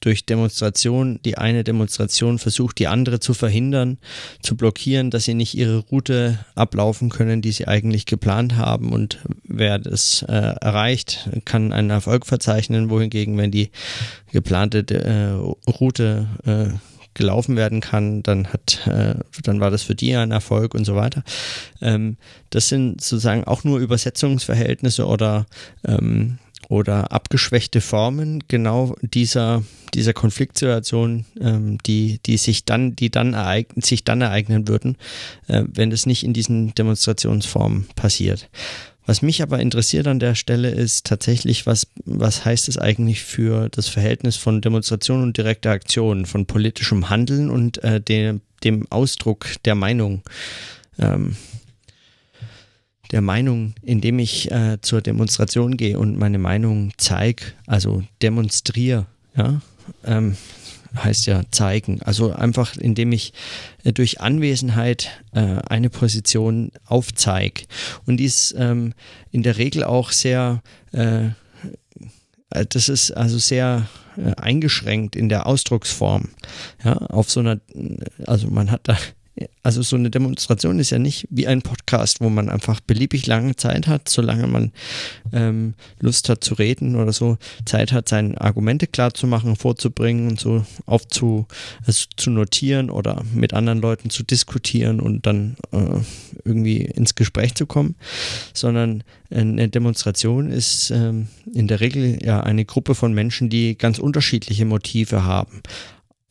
[0.02, 3.98] durch Demonstration, die eine Demonstration versucht, die andere zu verhindern,
[4.42, 8.92] zu blockieren, dass sie nicht ihre Route ablaufen können, die sie eigentlich geplant haben.
[8.92, 13.72] Und wer das äh, erreicht, kann einen Erfolg verzeichnen, wohingegen, wenn die
[14.32, 16.78] geplante äh, Route äh,
[17.14, 20.96] gelaufen werden kann, dann hat, äh, dann war das für die ein Erfolg und so
[20.96, 21.24] weiter.
[21.82, 22.18] Ähm,
[22.50, 25.46] das sind sozusagen auch nur Übersetzungsverhältnisse oder
[25.86, 26.40] ähm,
[26.72, 29.62] oder abgeschwächte Formen genau dieser,
[29.94, 34.96] dieser Konfliktsituation, ähm, die, die sich dann, die dann ereignen, sich dann ereignen würden,
[35.48, 38.50] äh, wenn es nicht in diesen Demonstrationsformen passiert.
[39.06, 43.68] Was mich aber interessiert an der Stelle ist tatsächlich, was, was heißt es eigentlich für
[43.68, 49.46] das Verhältnis von Demonstration und direkter Aktion, von politischem Handeln und äh, dem, dem Ausdruck
[49.66, 50.22] der Meinung.
[50.98, 51.36] Ähm,
[53.12, 59.62] der Meinung, indem ich äh, zur Demonstration gehe und meine Meinung zeige, also demonstriere, ja,
[60.06, 60.38] ähm,
[60.96, 62.02] heißt ja zeigen.
[62.02, 63.34] Also einfach, indem ich
[63.84, 67.64] äh, durch Anwesenheit äh, eine Position aufzeige.
[68.06, 68.94] Und dies ähm,
[69.32, 71.30] in der Regel auch sehr, äh
[72.70, 76.30] das ist also sehr äh, eingeschränkt in der Ausdrucksform.
[76.84, 77.62] Ja, auf so einer,
[78.28, 78.98] also man hat da
[79.64, 83.56] also so eine Demonstration ist ja nicht wie ein Podcast, wo man einfach beliebig lange
[83.56, 84.72] Zeit hat, solange man
[85.34, 90.30] ähm, Lust hat zu reden oder so, Zeit hat, seine Argumente klar zu machen, vorzubringen
[90.30, 91.48] und so aufzu,
[91.86, 96.00] also zu notieren oder mit anderen Leuten zu diskutieren und dann äh,
[96.44, 97.96] irgendwie ins Gespräch zu kommen,
[98.54, 104.00] sondern eine Demonstration ist ähm, in der Regel ja eine Gruppe von Menschen, die ganz
[104.00, 105.62] unterschiedliche Motive haben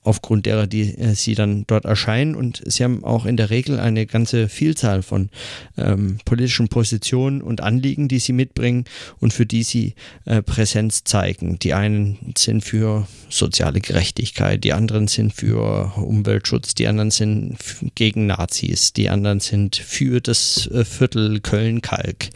[0.02, 2.34] aufgrund derer, die äh, sie dann dort erscheinen.
[2.34, 5.30] Und sie haben auch in der Regel eine ganze Vielzahl von
[5.76, 8.84] ähm, politischen Positionen und Anliegen, die sie mitbringen
[9.18, 11.58] und für die sie äh, Präsenz zeigen.
[11.58, 17.58] Die einen sind für soziale Gerechtigkeit, die anderen sind für Umweltschutz, die anderen sind
[17.94, 22.30] gegen Nazis, die anderen sind für das äh, Viertel Köln-Kalk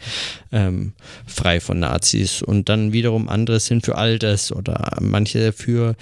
[0.51, 0.93] ähm,
[1.25, 5.95] frei von Nazis und dann wiederum andere sind für all das oder manche für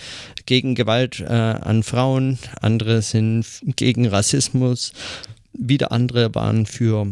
[0.46, 4.94] gegen Gewalt äh, an Frauen, andere sind gegen Rassismus,
[5.54, 7.08] wieder andere waren für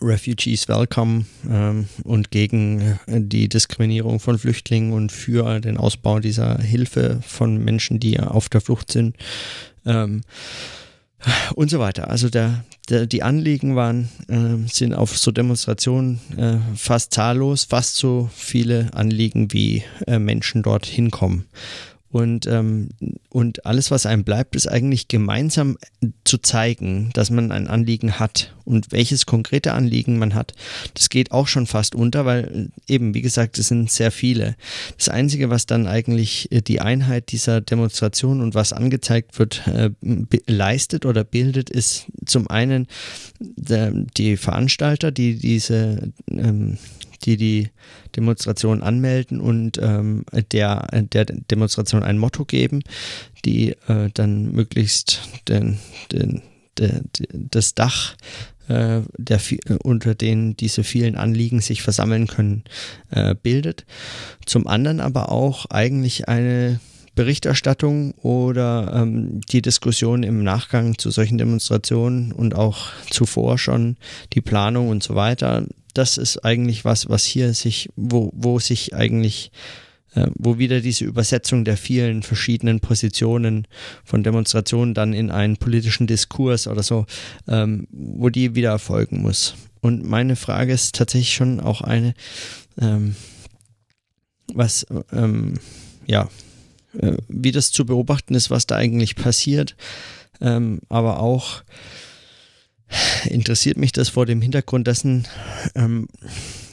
[0.00, 6.58] Refugees Welcome ähm, und gegen äh, die Diskriminierung von Flüchtlingen und für den Ausbau dieser
[6.58, 9.16] Hilfe von Menschen, die auf der Flucht sind.
[9.84, 10.22] Ähm,
[11.54, 12.08] und so weiter.
[12.08, 17.96] Also der, der, die Anliegen waren, äh, sind auf so Demonstrationen äh, fast zahllos, fast
[17.96, 21.46] so viele Anliegen wie äh, Menschen dort hinkommen.
[22.10, 22.88] Und, ähm,
[23.28, 25.78] und alles, was einem bleibt, ist eigentlich gemeinsam
[26.24, 28.52] zu zeigen, dass man ein Anliegen hat.
[28.64, 30.52] Und welches konkrete Anliegen man hat,
[30.94, 34.56] das geht auch schon fast unter, weil eben, wie gesagt, es sind sehr viele.
[34.96, 39.90] Das Einzige, was dann eigentlich äh, die Einheit dieser Demonstration und was angezeigt wird, äh,
[40.46, 42.88] leistet oder bildet, ist zum einen
[43.38, 46.78] der, die Veranstalter, die diese ähm,
[47.22, 47.68] die die
[48.16, 52.82] Demonstration anmelden und ähm, der, der Demonstration ein Motto geben,
[53.44, 55.78] die äh, dann möglichst den,
[56.12, 56.42] den,
[56.78, 58.16] den, das Dach
[58.68, 59.40] äh, der,
[59.82, 62.64] unter denen diese vielen Anliegen sich versammeln können,
[63.10, 63.84] äh, bildet.
[64.46, 66.80] Zum anderen aber auch eigentlich eine
[67.22, 73.96] Berichterstattung oder ähm, die Diskussion im Nachgang zu solchen Demonstrationen und auch zuvor schon
[74.32, 78.94] die Planung und so weiter das ist eigentlich was, was hier sich, wo, wo sich
[78.94, 79.50] eigentlich,
[80.14, 83.66] äh, wo wieder diese Übersetzung der vielen verschiedenen Positionen
[84.04, 87.06] von Demonstrationen dann in einen politischen Diskurs oder so,
[87.48, 89.54] ähm, wo die wieder erfolgen muss.
[89.80, 92.14] Und meine Frage ist tatsächlich schon auch eine,
[92.80, 93.16] ähm,
[94.52, 95.54] was, ähm,
[96.06, 96.28] ja,
[96.98, 99.76] äh, wie das zu beobachten ist, was da eigentlich passiert,
[100.40, 101.62] ähm, aber auch,
[103.24, 105.26] interessiert mich das vor dem Hintergrund dessen,
[105.74, 106.08] ähm,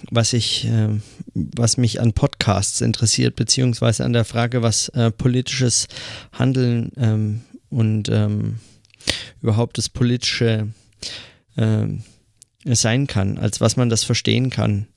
[0.09, 0.89] was ich, äh,
[1.33, 5.87] was mich an Podcasts interessiert, beziehungsweise an der Frage, was äh, politisches
[6.31, 8.59] Handeln ähm, und ähm,
[9.41, 10.69] überhaupt das Politische
[11.55, 11.87] äh,
[12.65, 14.87] sein kann, als was man das verstehen kann.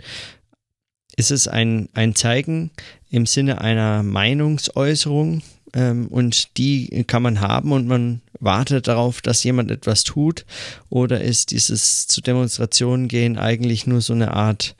[1.16, 2.70] Ist es ein, ein Zeigen
[3.10, 5.42] im Sinne einer Meinungsäußerung
[5.74, 10.46] ähm, und die kann man haben und man wartet darauf, dass jemand etwas tut?
[10.88, 14.76] Oder ist dieses zu Demonstrationen gehen eigentlich nur so eine Art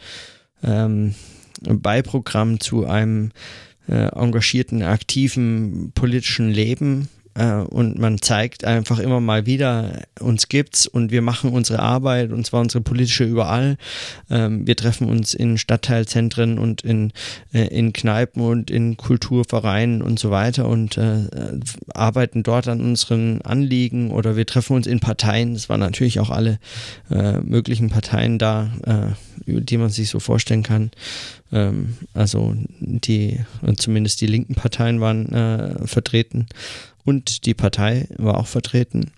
[0.63, 1.15] ähm,
[1.63, 3.33] Beiprogramm zu einem
[3.89, 7.09] äh, engagierten, aktiven politischen Leben?
[7.41, 12.33] Äh, und man zeigt einfach immer mal wieder, uns gibt's und wir machen unsere Arbeit
[12.33, 13.79] und zwar unsere politische überall.
[14.29, 17.13] Ähm, wir treffen uns in Stadtteilzentren und in,
[17.55, 21.29] äh, in Kneipen und in Kulturvereinen und so weiter und äh,
[21.95, 25.55] arbeiten dort an unseren Anliegen oder wir treffen uns in Parteien.
[25.55, 26.59] Es waren natürlich auch alle
[27.43, 28.71] möglichen Parteien da,
[29.47, 30.91] die man sich so vorstellen kann.
[31.53, 33.41] Ähm, also die,
[33.77, 36.47] zumindest die linken Parteien waren vertreten
[37.05, 39.11] und die Partei war auch vertreten.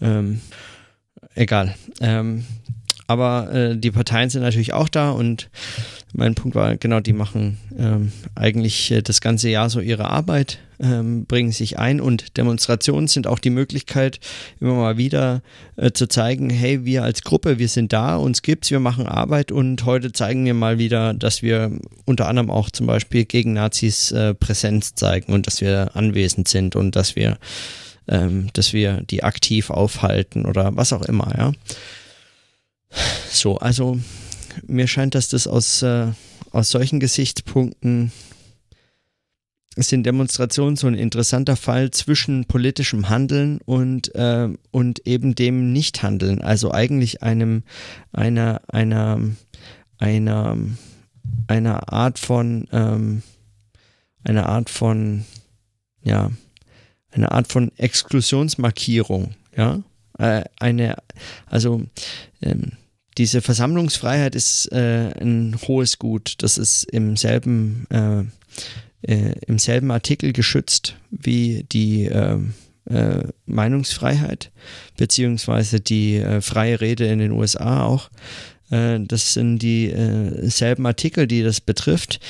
[0.00, 0.40] Ähm,
[1.34, 1.74] egal.
[2.00, 2.44] Ähm,
[3.06, 5.48] aber äh, die Parteien sind natürlich auch da und
[6.12, 10.58] mein Punkt war, genau, die machen ähm, eigentlich äh, das ganze Jahr so ihre Arbeit,
[10.78, 14.18] ähm, bringen sich ein und Demonstrationen sind auch die Möglichkeit,
[14.60, 15.42] immer mal wieder
[15.76, 19.52] äh, zu zeigen, hey, wir als Gruppe, wir sind da, uns gibt's, wir machen Arbeit
[19.52, 24.10] und heute zeigen wir mal wieder, dass wir unter anderem auch zum Beispiel gegen Nazis
[24.12, 27.38] äh, Präsenz zeigen und dass wir anwesend sind und dass wir,
[28.08, 31.52] ähm, dass wir die aktiv aufhalten oder was auch immer, ja.
[33.30, 33.98] So, also
[34.66, 36.08] mir scheint, dass das aus, äh,
[36.52, 38.12] aus solchen Gesichtspunkten
[39.76, 46.40] sind Demonstrationen so ein interessanter Fall zwischen politischem Handeln und, äh, und eben dem Nichthandeln.
[46.40, 47.62] Also eigentlich einem,
[48.12, 49.20] einer, einer,
[49.98, 50.56] einer,
[51.46, 53.22] einer Art von, ähm,
[54.24, 55.24] einer Art von,
[56.02, 56.30] ja,
[57.10, 59.82] eine Art von Exklusionsmarkierung, ja.
[60.18, 60.96] Äh, eine,
[61.46, 61.82] also
[62.40, 62.72] ähm,
[63.18, 66.34] diese Versammlungsfreiheit ist äh, ein hohes Gut.
[66.38, 68.22] Das ist im selben, äh,
[69.02, 72.52] äh, im selben Artikel geschützt wie die ähm,
[72.88, 74.52] äh, Meinungsfreiheit,
[74.96, 78.10] beziehungsweise die äh, freie Rede in den USA auch.
[78.70, 82.20] Äh, das sind dieselben Artikel, die das betrifft.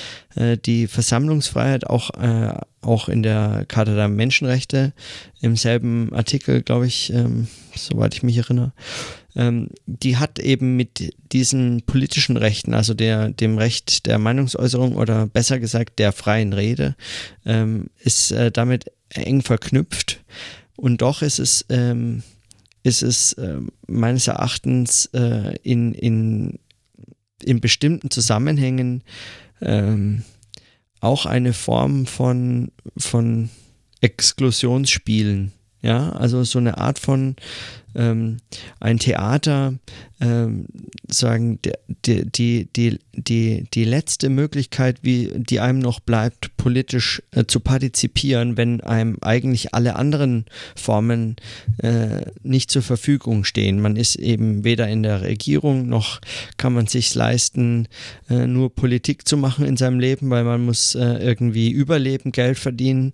[0.66, 2.10] Die Versammlungsfreiheit auch,
[2.82, 4.92] auch in der Charta der Menschenrechte
[5.40, 8.72] im selben Artikel, glaube ich, ähm, soweit ich mich erinnere
[9.36, 15.26] ähm, die hat eben mit diesen politischen Rechten, also der, dem Recht der Meinungsäußerung oder
[15.26, 16.96] besser gesagt der freien Rede,
[17.44, 20.24] ähm, ist äh, damit eng verknüpft.
[20.76, 22.22] Und doch ist es, ähm,
[22.82, 26.58] ist es äh, meines Erachtens äh, in, in,
[27.42, 29.02] in bestimmten Zusammenhängen
[29.60, 30.22] ähm,
[31.00, 33.50] auch eine Form von, von
[34.00, 35.52] Exklusionsspielen.
[35.82, 37.36] Ja, also so eine Art von
[37.96, 38.38] ähm,
[38.80, 39.74] ein Theater
[40.20, 40.66] ähm,
[41.08, 41.58] sagen,
[42.04, 47.60] die, die, die, die, die letzte Möglichkeit, wie die einem noch bleibt, politisch äh, zu
[47.60, 51.36] partizipieren, wenn einem eigentlich alle anderen Formen
[51.78, 53.80] äh, nicht zur Verfügung stehen.
[53.80, 56.20] Man ist eben weder in der Regierung noch
[56.56, 57.88] kann man sich leisten,
[58.30, 62.58] äh, nur Politik zu machen in seinem Leben, weil man muss äh, irgendwie überleben, Geld
[62.58, 63.12] verdienen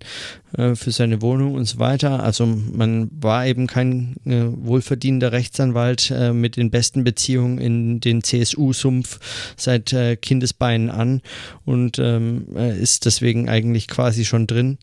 [0.57, 2.23] äh, für seine Wohnung und so weiter.
[2.23, 8.23] Also man war eben kein äh, wohlverdienender Rechtsanwalt mit den besten besten Beziehung in den
[8.23, 9.19] CSU-Sumpf
[9.55, 11.21] seit äh, Kindesbeinen an
[11.65, 14.77] und ähm, äh, ist deswegen eigentlich quasi schon drin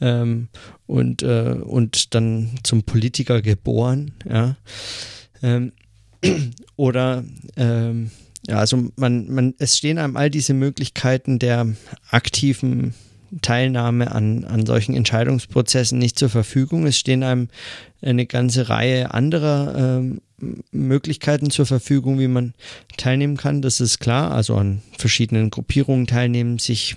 [0.00, 0.48] ähm,
[0.86, 4.12] und, äh, und dann zum Politiker geboren.
[4.28, 4.56] Ja.
[5.42, 5.72] Ähm,
[6.76, 7.22] oder
[7.56, 8.10] ähm,
[8.48, 11.68] ja, also man, man, es stehen einem all diese Möglichkeiten der
[12.10, 12.94] aktiven
[13.40, 16.86] Teilnahme an, an solchen Entscheidungsprozessen nicht zur Verfügung.
[16.86, 17.48] Es stehen einem
[18.02, 20.20] eine ganze Reihe anderer ähm,
[20.72, 22.54] Möglichkeiten zur Verfügung, wie man
[22.96, 23.62] teilnehmen kann.
[23.62, 24.32] Das ist klar.
[24.32, 26.96] Also an verschiedenen Gruppierungen teilnehmen, sich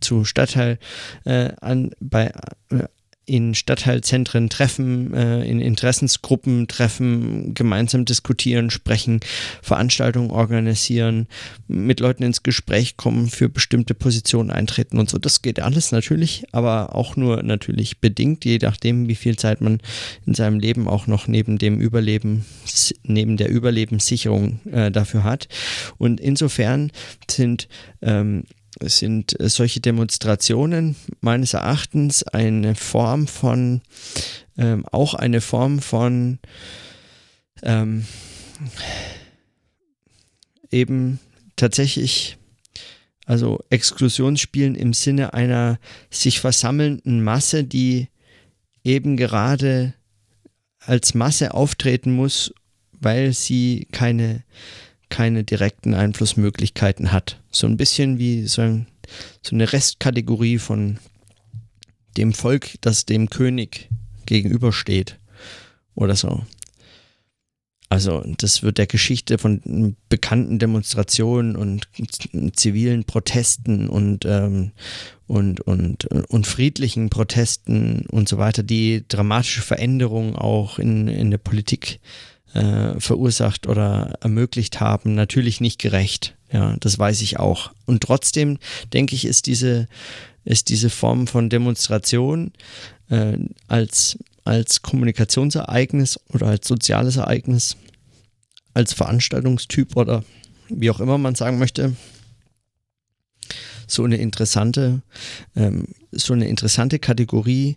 [0.00, 0.78] zu Stadtteil
[1.24, 2.32] äh, an, bei,
[2.70, 2.84] äh,
[3.26, 9.20] in Stadtteilzentren treffen, äh, in Interessensgruppen treffen, gemeinsam diskutieren, sprechen,
[9.62, 11.26] Veranstaltungen organisieren,
[11.66, 15.18] mit Leuten ins Gespräch kommen, für bestimmte Positionen eintreten und so.
[15.18, 19.80] Das geht alles natürlich, aber auch nur natürlich bedingt, je nachdem, wie viel Zeit man
[20.26, 22.44] in seinem Leben auch noch neben dem Überleben,
[23.04, 25.48] neben der Überlebenssicherung äh, dafür hat.
[25.98, 26.90] Und insofern
[27.28, 27.68] sind
[28.02, 28.44] ähm,
[28.82, 33.82] sind äh, solche Demonstrationen meines Erachtens eine Form von,
[34.58, 36.38] ähm, auch eine Form von
[37.62, 38.04] ähm,
[40.70, 41.20] eben
[41.56, 42.36] tatsächlich,
[43.26, 45.78] also Exklusionsspielen im Sinne einer
[46.10, 48.08] sich versammelnden Masse, die
[48.82, 49.94] eben gerade
[50.80, 52.52] als Masse auftreten muss,
[52.92, 54.44] weil sie keine,
[55.08, 57.40] keine direkten Einflussmöglichkeiten hat.
[57.50, 58.86] So ein bisschen wie so, ein,
[59.42, 60.98] so eine Restkategorie von
[62.16, 63.88] dem Volk, das dem König
[64.26, 65.18] gegenübersteht
[65.94, 66.42] oder so.
[67.94, 71.86] Also das wird der Geschichte von bekannten Demonstrationen und
[72.56, 74.72] zivilen Protesten und, ähm,
[75.28, 81.38] und, und, und friedlichen Protesten und so weiter, die dramatische Veränderungen auch in, in der
[81.38, 82.33] Politik äh,
[82.98, 86.36] verursacht oder ermöglicht haben, natürlich nicht gerecht.
[86.52, 87.72] Ja, das weiß ich auch.
[87.84, 88.58] Und trotzdem
[88.92, 89.88] denke ich, ist diese,
[90.44, 92.52] ist diese Form von Demonstration
[93.08, 97.76] äh, als als Kommunikationsereignis oder als soziales Ereignis,
[98.74, 100.22] als Veranstaltungstyp oder
[100.68, 101.96] wie auch immer man sagen möchte,
[103.86, 105.02] so eine interessante,
[105.56, 107.76] ähm, so eine interessante Kategorie,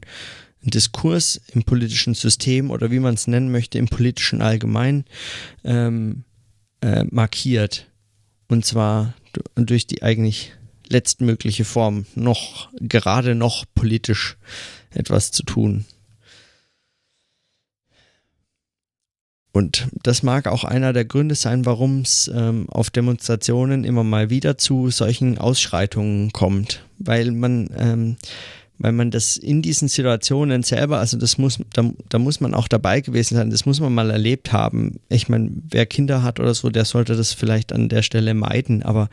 [0.62, 5.04] Diskurs, im politischen System oder wie man es nennen möchte, im politischen Allgemein
[5.64, 6.24] ähm,
[6.80, 7.86] äh, markiert.
[8.48, 9.14] Und zwar
[9.54, 10.52] durch die eigentlich
[10.88, 14.36] letztmögliche Form, noch gerade noch politisch
[14.90, 15.84] etwas zu tun.
[19.56, 24.28] Und das mag auch einer der Gründe sein, warum es ähm, auf Demonstrationen immer mal
[24.28, 28.16] wieder zu solchen Ausschreitungen kommt, weil man ähm,
[28.78, 32.68] weil man das in diesen Situationen selber, also das muss, da, da muss man auch
[32.68, 35.00] dabei gewesen sein, das muss man mal erlebt haben.
[35.08, 38.82] Ich meine, wer Kinder hat oder so, der sollte das vielleicht an der Stelle meiden,
[38.82, 39.08] aber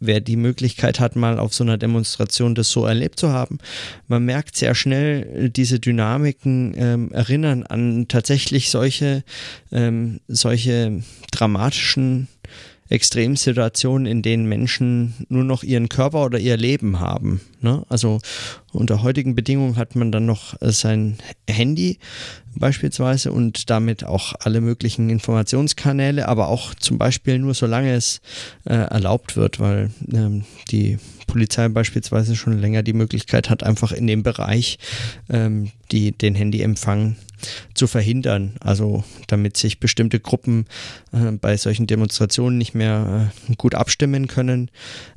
[0.00, 3.58] wer die Möglichkeit hat, mal auf so einer Demonstration das so erlebt zu haben,
[4.06, 9.22] man merkt sehr schnell, diese Dynamiken ähm, erinnern an tatsächlich solche,
[9.70, 12.28] ähm, solche dramatischen
[12.88, 17.40] Extremsituationen, in denen Menschen nur noch ihren Körper oder ihr Leben haben.
[17.60, 17.84] Ne?
[17.88, 18.20] Also
[18.72, 21.18] unter heutigen Bedingungen hat man dann noch äh, sein
[21.48, 21.98] Handy
[22.54, 28.20] beispielsweise und damit auch alle möglichen Informationskanäle, aber auch zum Beispiel nur solange es
[28.64, 34.06] äh, erlaubt wird, weil ähm, die Polizei beispielsweise schon länger die Möglichkeit hat, einfach in
[34.06, 34.78] dem Bereich
[35.28, 37.16] ähm, die, den Handyempfang
[37.74, 38.54] zu verhindern.
[38.60, 40.66] Also damit sich bestimmte Gruppen
[41.12, 44.70] äh, bei solchen Demonstrationen nicht mehr äh, gut abstimmen können,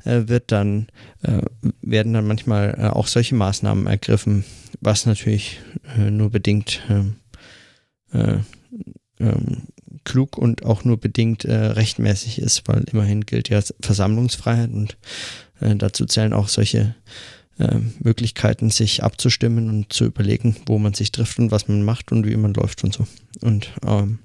[0.04, 0.88] äh, wird dann,
[1.22, 1.42] äh,
[1.80, 4.44] werden dann manchmal äh, auch solche Maßnahmen ergriffen,
[4.80, 5.60] was natürlich
[5.96, 7.16] äh, nur bedingt ähm,
[9.18, 9.62] ähm,
[10.04, 14.98] klug und auch nur bedingt rechtmäßig ist, weil immerhin gilt ja Versammlungsfreiheit und
[15.60, 16.92] dazu zählen auch solche äh,
[18.00, 22.26] Möglichkeiten, sich abzustimmen und zu überlegen, wo man sich trifft und was man macht und
[22.26, 23.06] wie man läuft und so.
[23.40, 24.18] Und ähm,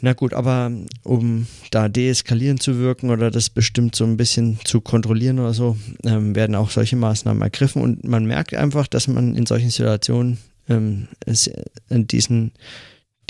[0.00, 0.70] na gut, aber
[1.02, 5.78] um da deeskalierend zu wirken oder das bestimmt so ein bisschen zu kontrollieren oder so,
[6.04, 10.38] ähm, werden auch solche Maßnahmen ergriffen und man merkt einfach, dass man in solchen Situationen
[10.68, 11.50] ähm, es,
[11.88, 12.52] in diesen,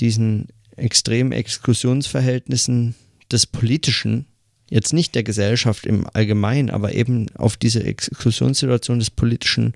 [0.01, 2.97] diesen extremen Exklusionsverhältnissen
[3.31, 4.27] des Politischen
[4.71, 9.75] jetzt nicht der Gesellschaft im Allgemeinen, aber eben auf diese Exklusionssituation des Politischen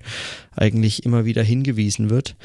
[0.55, 2.35] eigentlich immer wieder hingewiesen wird,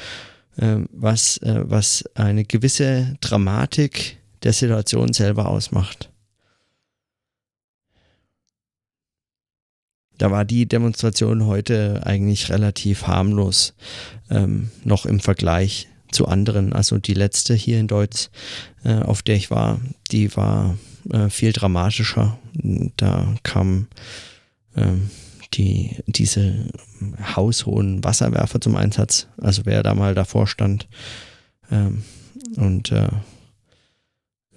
[0.57, 6.11] äh, was, äh, was eine gewisse Dramatik der Situation selber ausmacht.
[10.19, 13.75] Da war die Demonstration heute eigentlich relativ harmlos,
[14.31, 16.73] ähm, noch im Vergleich zu anderen.
[16.73, 18.29] Also die letzte hier in Deutsch,
[18.85, 19.81] äh, auf der ich war,
[20.13, 20.79] die war
[21.11, 22.39] äh, viel dramatischer.
[22.97, 23.89] Da kam
[24.77, 25.11] ähm,
[25.55, 26.67] die, diese
[27.37, 29.29] haushohen Wasserwerfer zum Einsatz.
[29.41, 30.89] Also wer da mal davor stand
[31.71, 32.03] ähm,
[32.57, 33.09] und äh,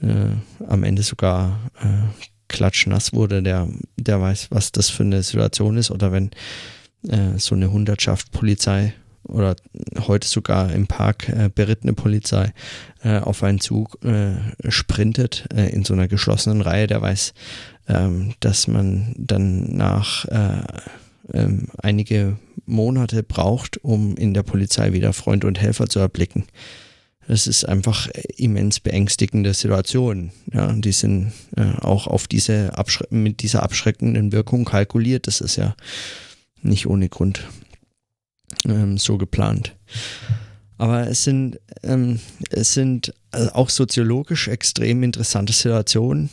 [0.02, 0.36] äh,
[0.68, 3.68] am Ende sogar äh, klatschnass wurde, der,
[3.98, 5.92] der weiß, was das für eine Situation ist.
[5.92, 6.32] Oder wenn
[7.08, 8.94] äh, so eine Hundertschaft Polizei
[9.28, 9.56] oder
[10.08, 12.54] heute sogar im Park äh, berittene Polizei
[13.04, 14.36] äh, auf einen Zug äh,
[14.70, 17.34] sprintet äh, in so einer geschlossenen Reihe, der weiß,
[17.88, 20.64] ähm, dass man dann nach äh,
[21.34, 26.46] ähm, einige Monate braucht, um in der Polizei wieder Freund und Helfer zu erblicken.
[27.28, 28.08] Das ist einfach
[28.38, 30.32] immens beängstigende Situation.
[30.54, 32.72] Ja, die sind äh, auch auf diese
[33.10, 35.28] mit dieser abschreckenden Wirkung kalkuliert.
[35.28, 35.76] Das ist ja
[36.62, 37.44] nicht ohne Grund
[38.66, 39.76] ähm, so geplant.
[40.78, 46.30] Aber es sind, ähm, es sind also auch soziologisch extrem interessante Situationen,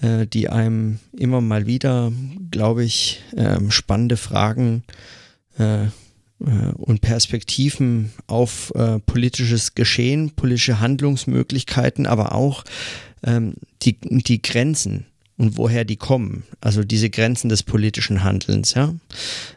[0.00, 2.12] äh, die einem immer mal wieder,
[2.50, 4.84] glaube ich, ähm, spannende Fragen
[5.58, 5.88] äh, äh,
[6.76, 12.64] und Perspektiven auf äh, politisches Geschehen, politische Handlungsmöglichkeiten, aber auch
[13.22, 16.44] ähm, die, die Grenzen und woher die kommen.
[16.60, 18.94] Also diese Grenzen des politischen Handelns, ja.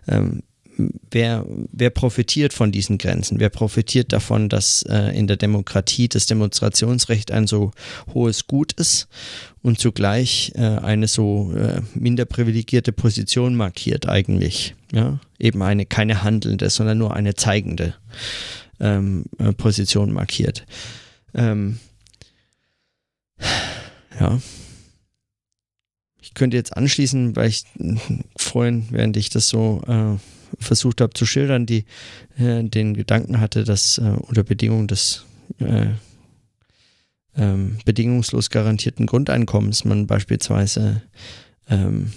[0.08, 0.44] Ähm,
[0.78, 3.40] wer, wer profitiert von diesen Grenzen?
[3.40, 7.72] Wer profitiert davon, dass äh, in der Demokratie das Demonstrationsrecht ein so
[8.14, 9.08] hohes Gut ist
[9.62, 14.76] und zugleich äh, eine so äh, minder privilegierte Position markiert eigentlich?
[14.92, 17.96] Ja, eben eine keine handelnde, sondern nur eine zeigende
[18.80, 20.66] ähm, äh, Position markiert.
[21.34, 21.80] Ähm,
[24.20, 24.40] ja.
[26.22, 27.64] Ich könnte jetzt anschließen, weil ich
[28.38, 30.18] vorhin, während ich das so äh,
[30.60, 31.86] versucht habe zu schildern, die
[32.38, 35.26] äh, den Gedanken hatte, dass äh, unter Bedingungen des
[35.60, 35.88] äh,
[37.36, 41.02] ähm, bedingungslos garantierten Grundeinkommens man beispielsweise
[41.70, 42.12] ähm,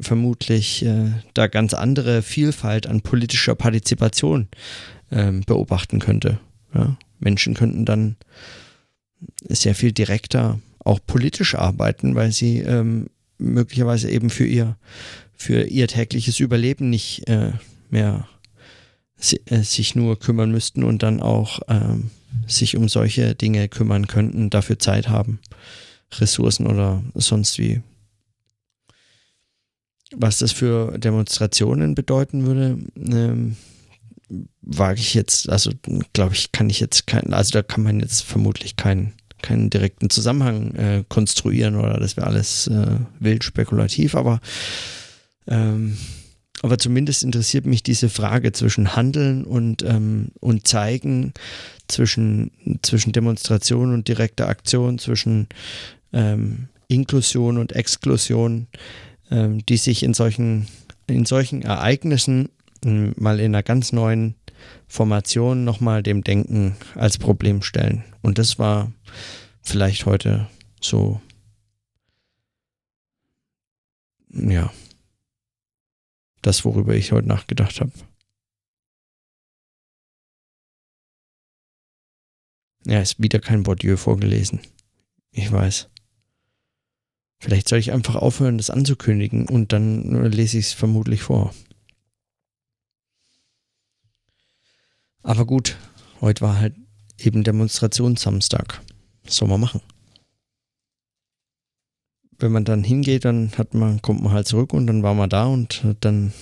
[0.00, 4.48] vermutlich äh, da ganz andere Vielfalt an politischer Partizipation
[5.10, 6.38] ähm, beobachten könnte.
[6.74, 6.96] Ja?
[7.18, 8.16] Menschen könnten dann
[9.48, 13.06] sehr viel direkter auch politisch arbeiten, weil sie ähm,
[13.38, 14.76] möglicherweise eben für ihr
[15.34, 17.52] für ihr tägliches Überleben nicht äh,
[17.90, 18.28] mehr
[19.16, 22.10] si äh, sich nur kümmern müssten und dann auch ähm,
[22.46, 25.40] sich um solche Dinge kümmern könnten, dafür Zeit haben,
[26.12, 27.82] Ressourcen oder sonst wie.
[30.14, 33.56] Was das für Demonstrationen bedeuten würde, ähm,
[34.60, 35.70] wage ich jetzt, also
[36.12, 40.08] glaube ich, kann ich jetzt keinen, also da kann man jetzt vermutlich keinen keinen direkten
[40.08, 44.40] Zusammenhang äh, konstruieren oder das wäre alles äh, wild spekulativ, aber
[45.46, 45.96] ähm,
[46.62, 51.32] aber zumindest interessiert mich diese Frage zwischen Handeln und, ähm, und Zeigen,
[51.88, 55.48] zwischen, zwischen Demonstration und direkter Aktion, zwischen
[56.12, 58.68] ähm, Inklusion und Exklusion,
[59.30, 60.68] ähm, die sich in solchen,
[61.08, 62.48] in solchen Ereignissen
[62.84, 64.36] ähm, mal in einer ganz neuen
[64.86, 68.04] Formation nochmal dem Denken als Problem stellen.
[68.20, 68.92] Und das war
[69.62, 70.48] vielleicht heute
[70.80, 71.20] so,
[74.30, 74.72] ja,
[76.42, 77.92] das, worüber ich heute nachgedacht habe.
[82.84, 84.60] Ja, ist wieder kein Bourdieu vorgelesen.
[85.30, 85.88] Ich weiß.
[87.38, 91.54] Vielleicht soll ich einfach aufhören, das anzukündigen und dann lese ich es vermutlich vor.
[95.22, 95.76] Aber gut,
[96.20, 96.76] heute war halt
[97.18, 98.82] eben Demonstrationssamstag.
[99.24, 99.80] Was soll man machen?
[102.42, 105.30] Wenn man dann hingeht, dann hat man, kommt man halt zurück und dann war man
[105.30, 106.32] da und dann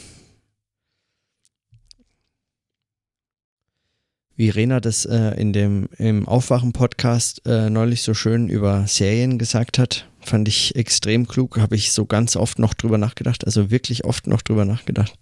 [4.40, 9.78] wie Rena das äh, in dem im Aufwachen-Podcast äh, neulich so schön über Serien gesagt
[9.78, 14.04] hat, fand ich extrem klug, habe ich so ganz oft noch drüber nachgedacht, also wirklich
[14.04, 15.12] oft noch drüber nachgedacht.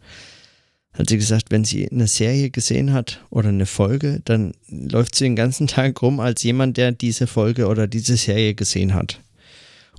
[0.92, 5.24] Hat sie gesagt, wenn sie eine Serie gesehen hat oder eine Folge, dann läuft sie
[5.24, 9.20] den ganzen Tag rum als jemand, der diese Folge oder diese Serie gesehen hat.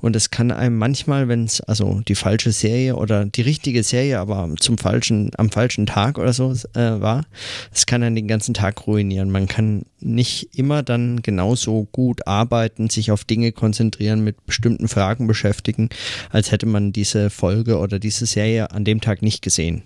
[0.02, 4.20] Und es kann einem manchmal, wenn es also die falsche Serie oder die richtige Serie,
[4.20, 7.26] aber zum falschen, am falschen Tag oder so äh, war,
[7.74, 9.32] es kann einen den ganzen Tag ruinieren.
[9.32, 15.28] Man kann nicht immer dann genauso gut arbeiten, sich auf Dinge konzentrieren, mit bestimmten Fragen
[15.28, 15.90] beschäftigen,
[16.30, 19.84] als hätte man diese Folge oder diese Serie an dem Tag nicht gesehen.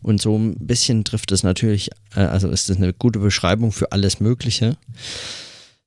[0.00, 3.92] Und so ein bisschen trifft es natürlich, äh, also ist das eine gute Beschreibung für
[3.92, 4.76] alles Mögliche.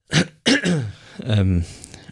[1.23, 1.63] ähm,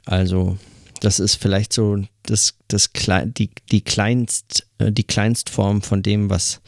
[0.05, 0.57] also
[0.99, 6.61] das ist vielleicht so das, das die, die, kleinst, äh, die Kleinstform von dem, was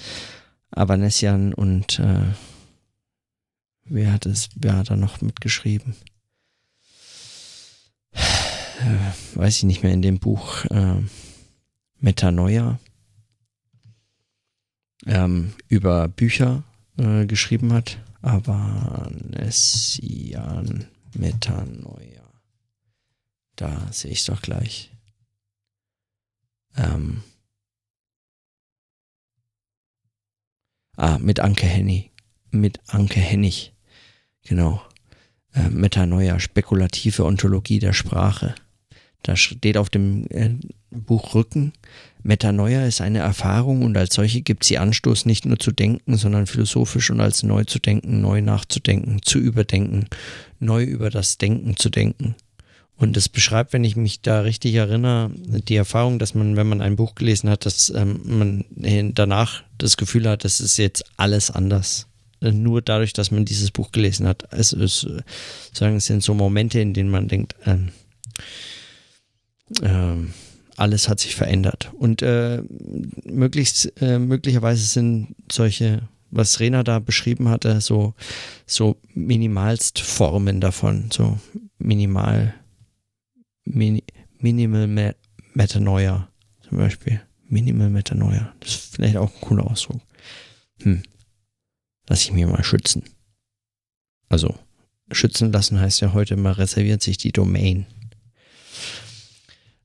[0.71, 2.34] Avanesian und äh,
[3.86, 5.95] wer hat es, wer hat da noch mitgeschrieben?
[8.13, 10.95] Äh, weiß ich nicht mehr in dem Buch äh,
[11.99, 12.79] Metanoia
[15.05, 16.63] ähm, über Bücher
[16.97, 17.99] äh, geschrieben hat.
[18.21, 19.27] Avanesian
[21.15, 22.20] Metanoia.
[23.62, 24.89] Da sehe ich es doch gleich.
[26.76, 27.22] Ähm.
[30.97, 32.09] Ah, mit Anke Hennig.
[32.49, 33.74] Mit Anke Hennig.
[34.41, 34.82] Genau.
[35.53, 38.55] Äh, Metanoia, spekulative Ontologie der Sprache.
[39.22, 40.55] Da steht auf dem äh,
[40.89, 41.74] Buchrücken,
[42.24, 46.47] Metanoia ist eine Erfahrung und als solche gibt sie Anstoß, nicht nur zu denken, sondern
[46.47, 50.07] philosophisch und als neu zu denken, neu nachzudenken, zu überdenken,
[50.59, 52.36] neu über das Denken zu denken.
[53.02, 56.82] Und es beschreibt, wenn ich mich da richtig erinnere, die Erfahrung, dass man, wenn man
[56.82, 58.66] ein Buch gelesen hat, dass ähm, man
[59.16, 62.06] danach das Gefühl hat, das ist jetzt alles anders.
[62.41, 64.47] Nur dadurch, dass man dieses Buch gelesen hat.
[64.52, 65.08] Es ist,
[65.74, 67.89] sagen, es sind so Momente, in denen man denkt, ähm,
[69.82, 70.34] ähm,
[70.78, 71.91] alles hat sich verändert.
[71.97, 72.62] Und äh,
[73.24, 78.14] möglichst, äh, möglicherweise sind solche was Rena da beschrieben hatte, so,
[78.66, 81.39] so minimalst Formen davon, so
[81.78, 82.54] minimal,
[83.66, 84.03] mini,
[84.39, 85.16] minimal Me
[85.53, 86.30] Metanoia
[86.68, 87.22] zum Beispiel.
[87.47, 88.53] Minimal Metanoia.
[88.59, 90.01] Das ist vielleicht auch ein cooler Ausdruck.
[90.82, 91.03] Hm.
[92.07, 93.03] Lass ich mir mal schützen.
[94.30, 94.57] Also,
[95.12, 97.86] schützen lassen heißt ja heute, man reserviert sich die Domain.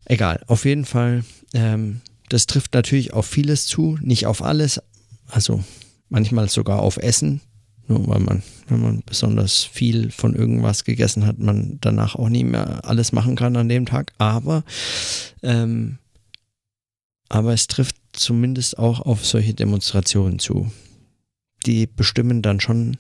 [0.05, 4.81] Egal, auf jeden Fall, ähm, das trifft natürlich auf vieles zu, nicht auf alles,
[5.27, 5.65] also
[6.09, 7.41] manchmal sogar auf Essen,
[7.89, 12.47] nur weil man, wenn man besonders viel von irgendwas gegessen hat, man danach auch nicht
[12.47, 14.13] mehr alles machen kann an dem Tag.
[14.19, 14.65] Aber,
[15.43, 15.99] ähm,
[17.29, 20.71] aber es trifft zumindest auch auf solche Demonstrationen zu.
[21.65, 22.97] Die bestimmen dann schon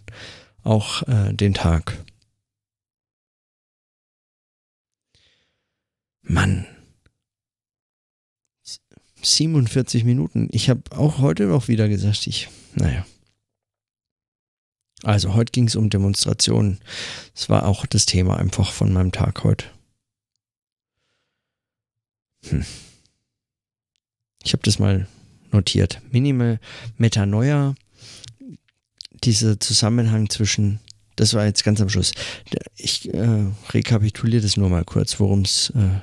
[0.62, 2.04] auch äh, den Tag.
[6.22, 6.66] Mann,
[9.22, 10.48] 47 Minuten.
[10.52, 13.04] Ich habe auch heute noch wieder gesagt, ich, naja.
[15.06, 16.80] Also heute ging es um Demonstrationen.
[17.32, 19.66] Das war auch das Thema einfach von meinem Tag heute.
[22.48, 22.64] Hm.
[24.42, 25.06] Ich habe das mal
[25.52, 26.00] notiert.
[26.10, 26.58] Minimal
[26.98, 27.76] Metanoia,
[29.22, 30.80] dieser Zusammenhang zwischen,
[31.14, 32.10] das war jetzt ganz am Schluss.
[32.74, 36.00] Ich äh, rekapituliere das nur mal kurz, worum es äh,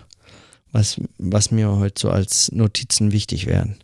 [0.71, 3.75] was, was mir heute so als Notizen wichtig wären.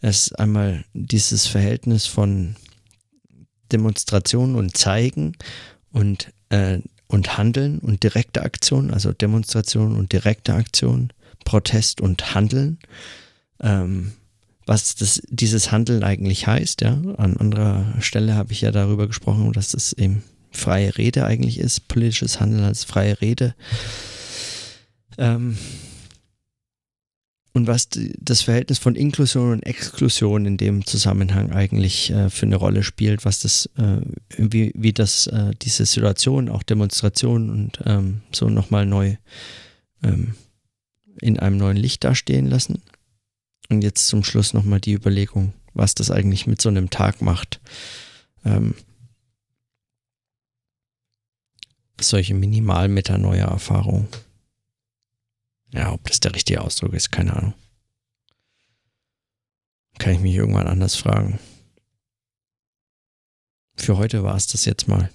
[0.00, 2.56] Es ist einmal dieses Verhältnis von
[3.72, 5.36] Demonstration und Zeigen
[5.92, 11.12] und, äh, und Handeln und direkte Aktion, also Demonstration und direkte Aktion,
[11.44, 12.78] Protest und Handeln.
[13.60, 14.12] Ähm,
[14.66, 17.00] was das, dieses Handeln eigentlich heißt, ja.
[17.16, 21.88] An anderer Stelle habe ich ja darüber gesprochen, dass es eben freie Rede eigentlich ist,
[21.88, 23.54] politisches Handeln als freie Rede.
[25.18, 25.58] Ähm,
[27.54, 32.56] und was das Verhältnis von Inklusion und Exklusion in dem Zusammenhang eigentlich äh, für eine
[32.56, 34.00] Rolle spielt, was das, äh,
[34.38, 39.16] wie, wie das äh, diese Situation, auch Demonstrationen und ähm, so nochmal neu
[40.02, 40.34] ähm,
[41.20, 42.80] in einem neuen Licht dastehen lassen.
[43.68, 47.60] Und jetzt zum Schluss nochmal die Überlegung, was das eigentlich mit so einem Tag macht.
[48.44, 48.74] Ähm,
[52.00, 54.08] solche Minimal-Metanoia-Erfahrungen.
[55.72, 57.54] Ja, ob das der richtige Ausdruck ist, keine Ahnung.
[59.98, 61.38] Kann ich mich irgendwann anders fragen.
[63.76, 65.10] Für heute war es das jetzt mal.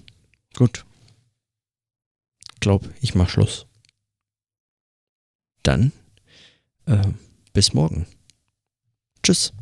[0.54, 0.84] Gut.
[2.60, 3.66] Glaub, ich mach Schluss.
[5.62, 5.92] Dann
[6.86, 7.08] äh,
[7.52, 8.06] bis morgen.
[9.22, 9.52] Tschüss.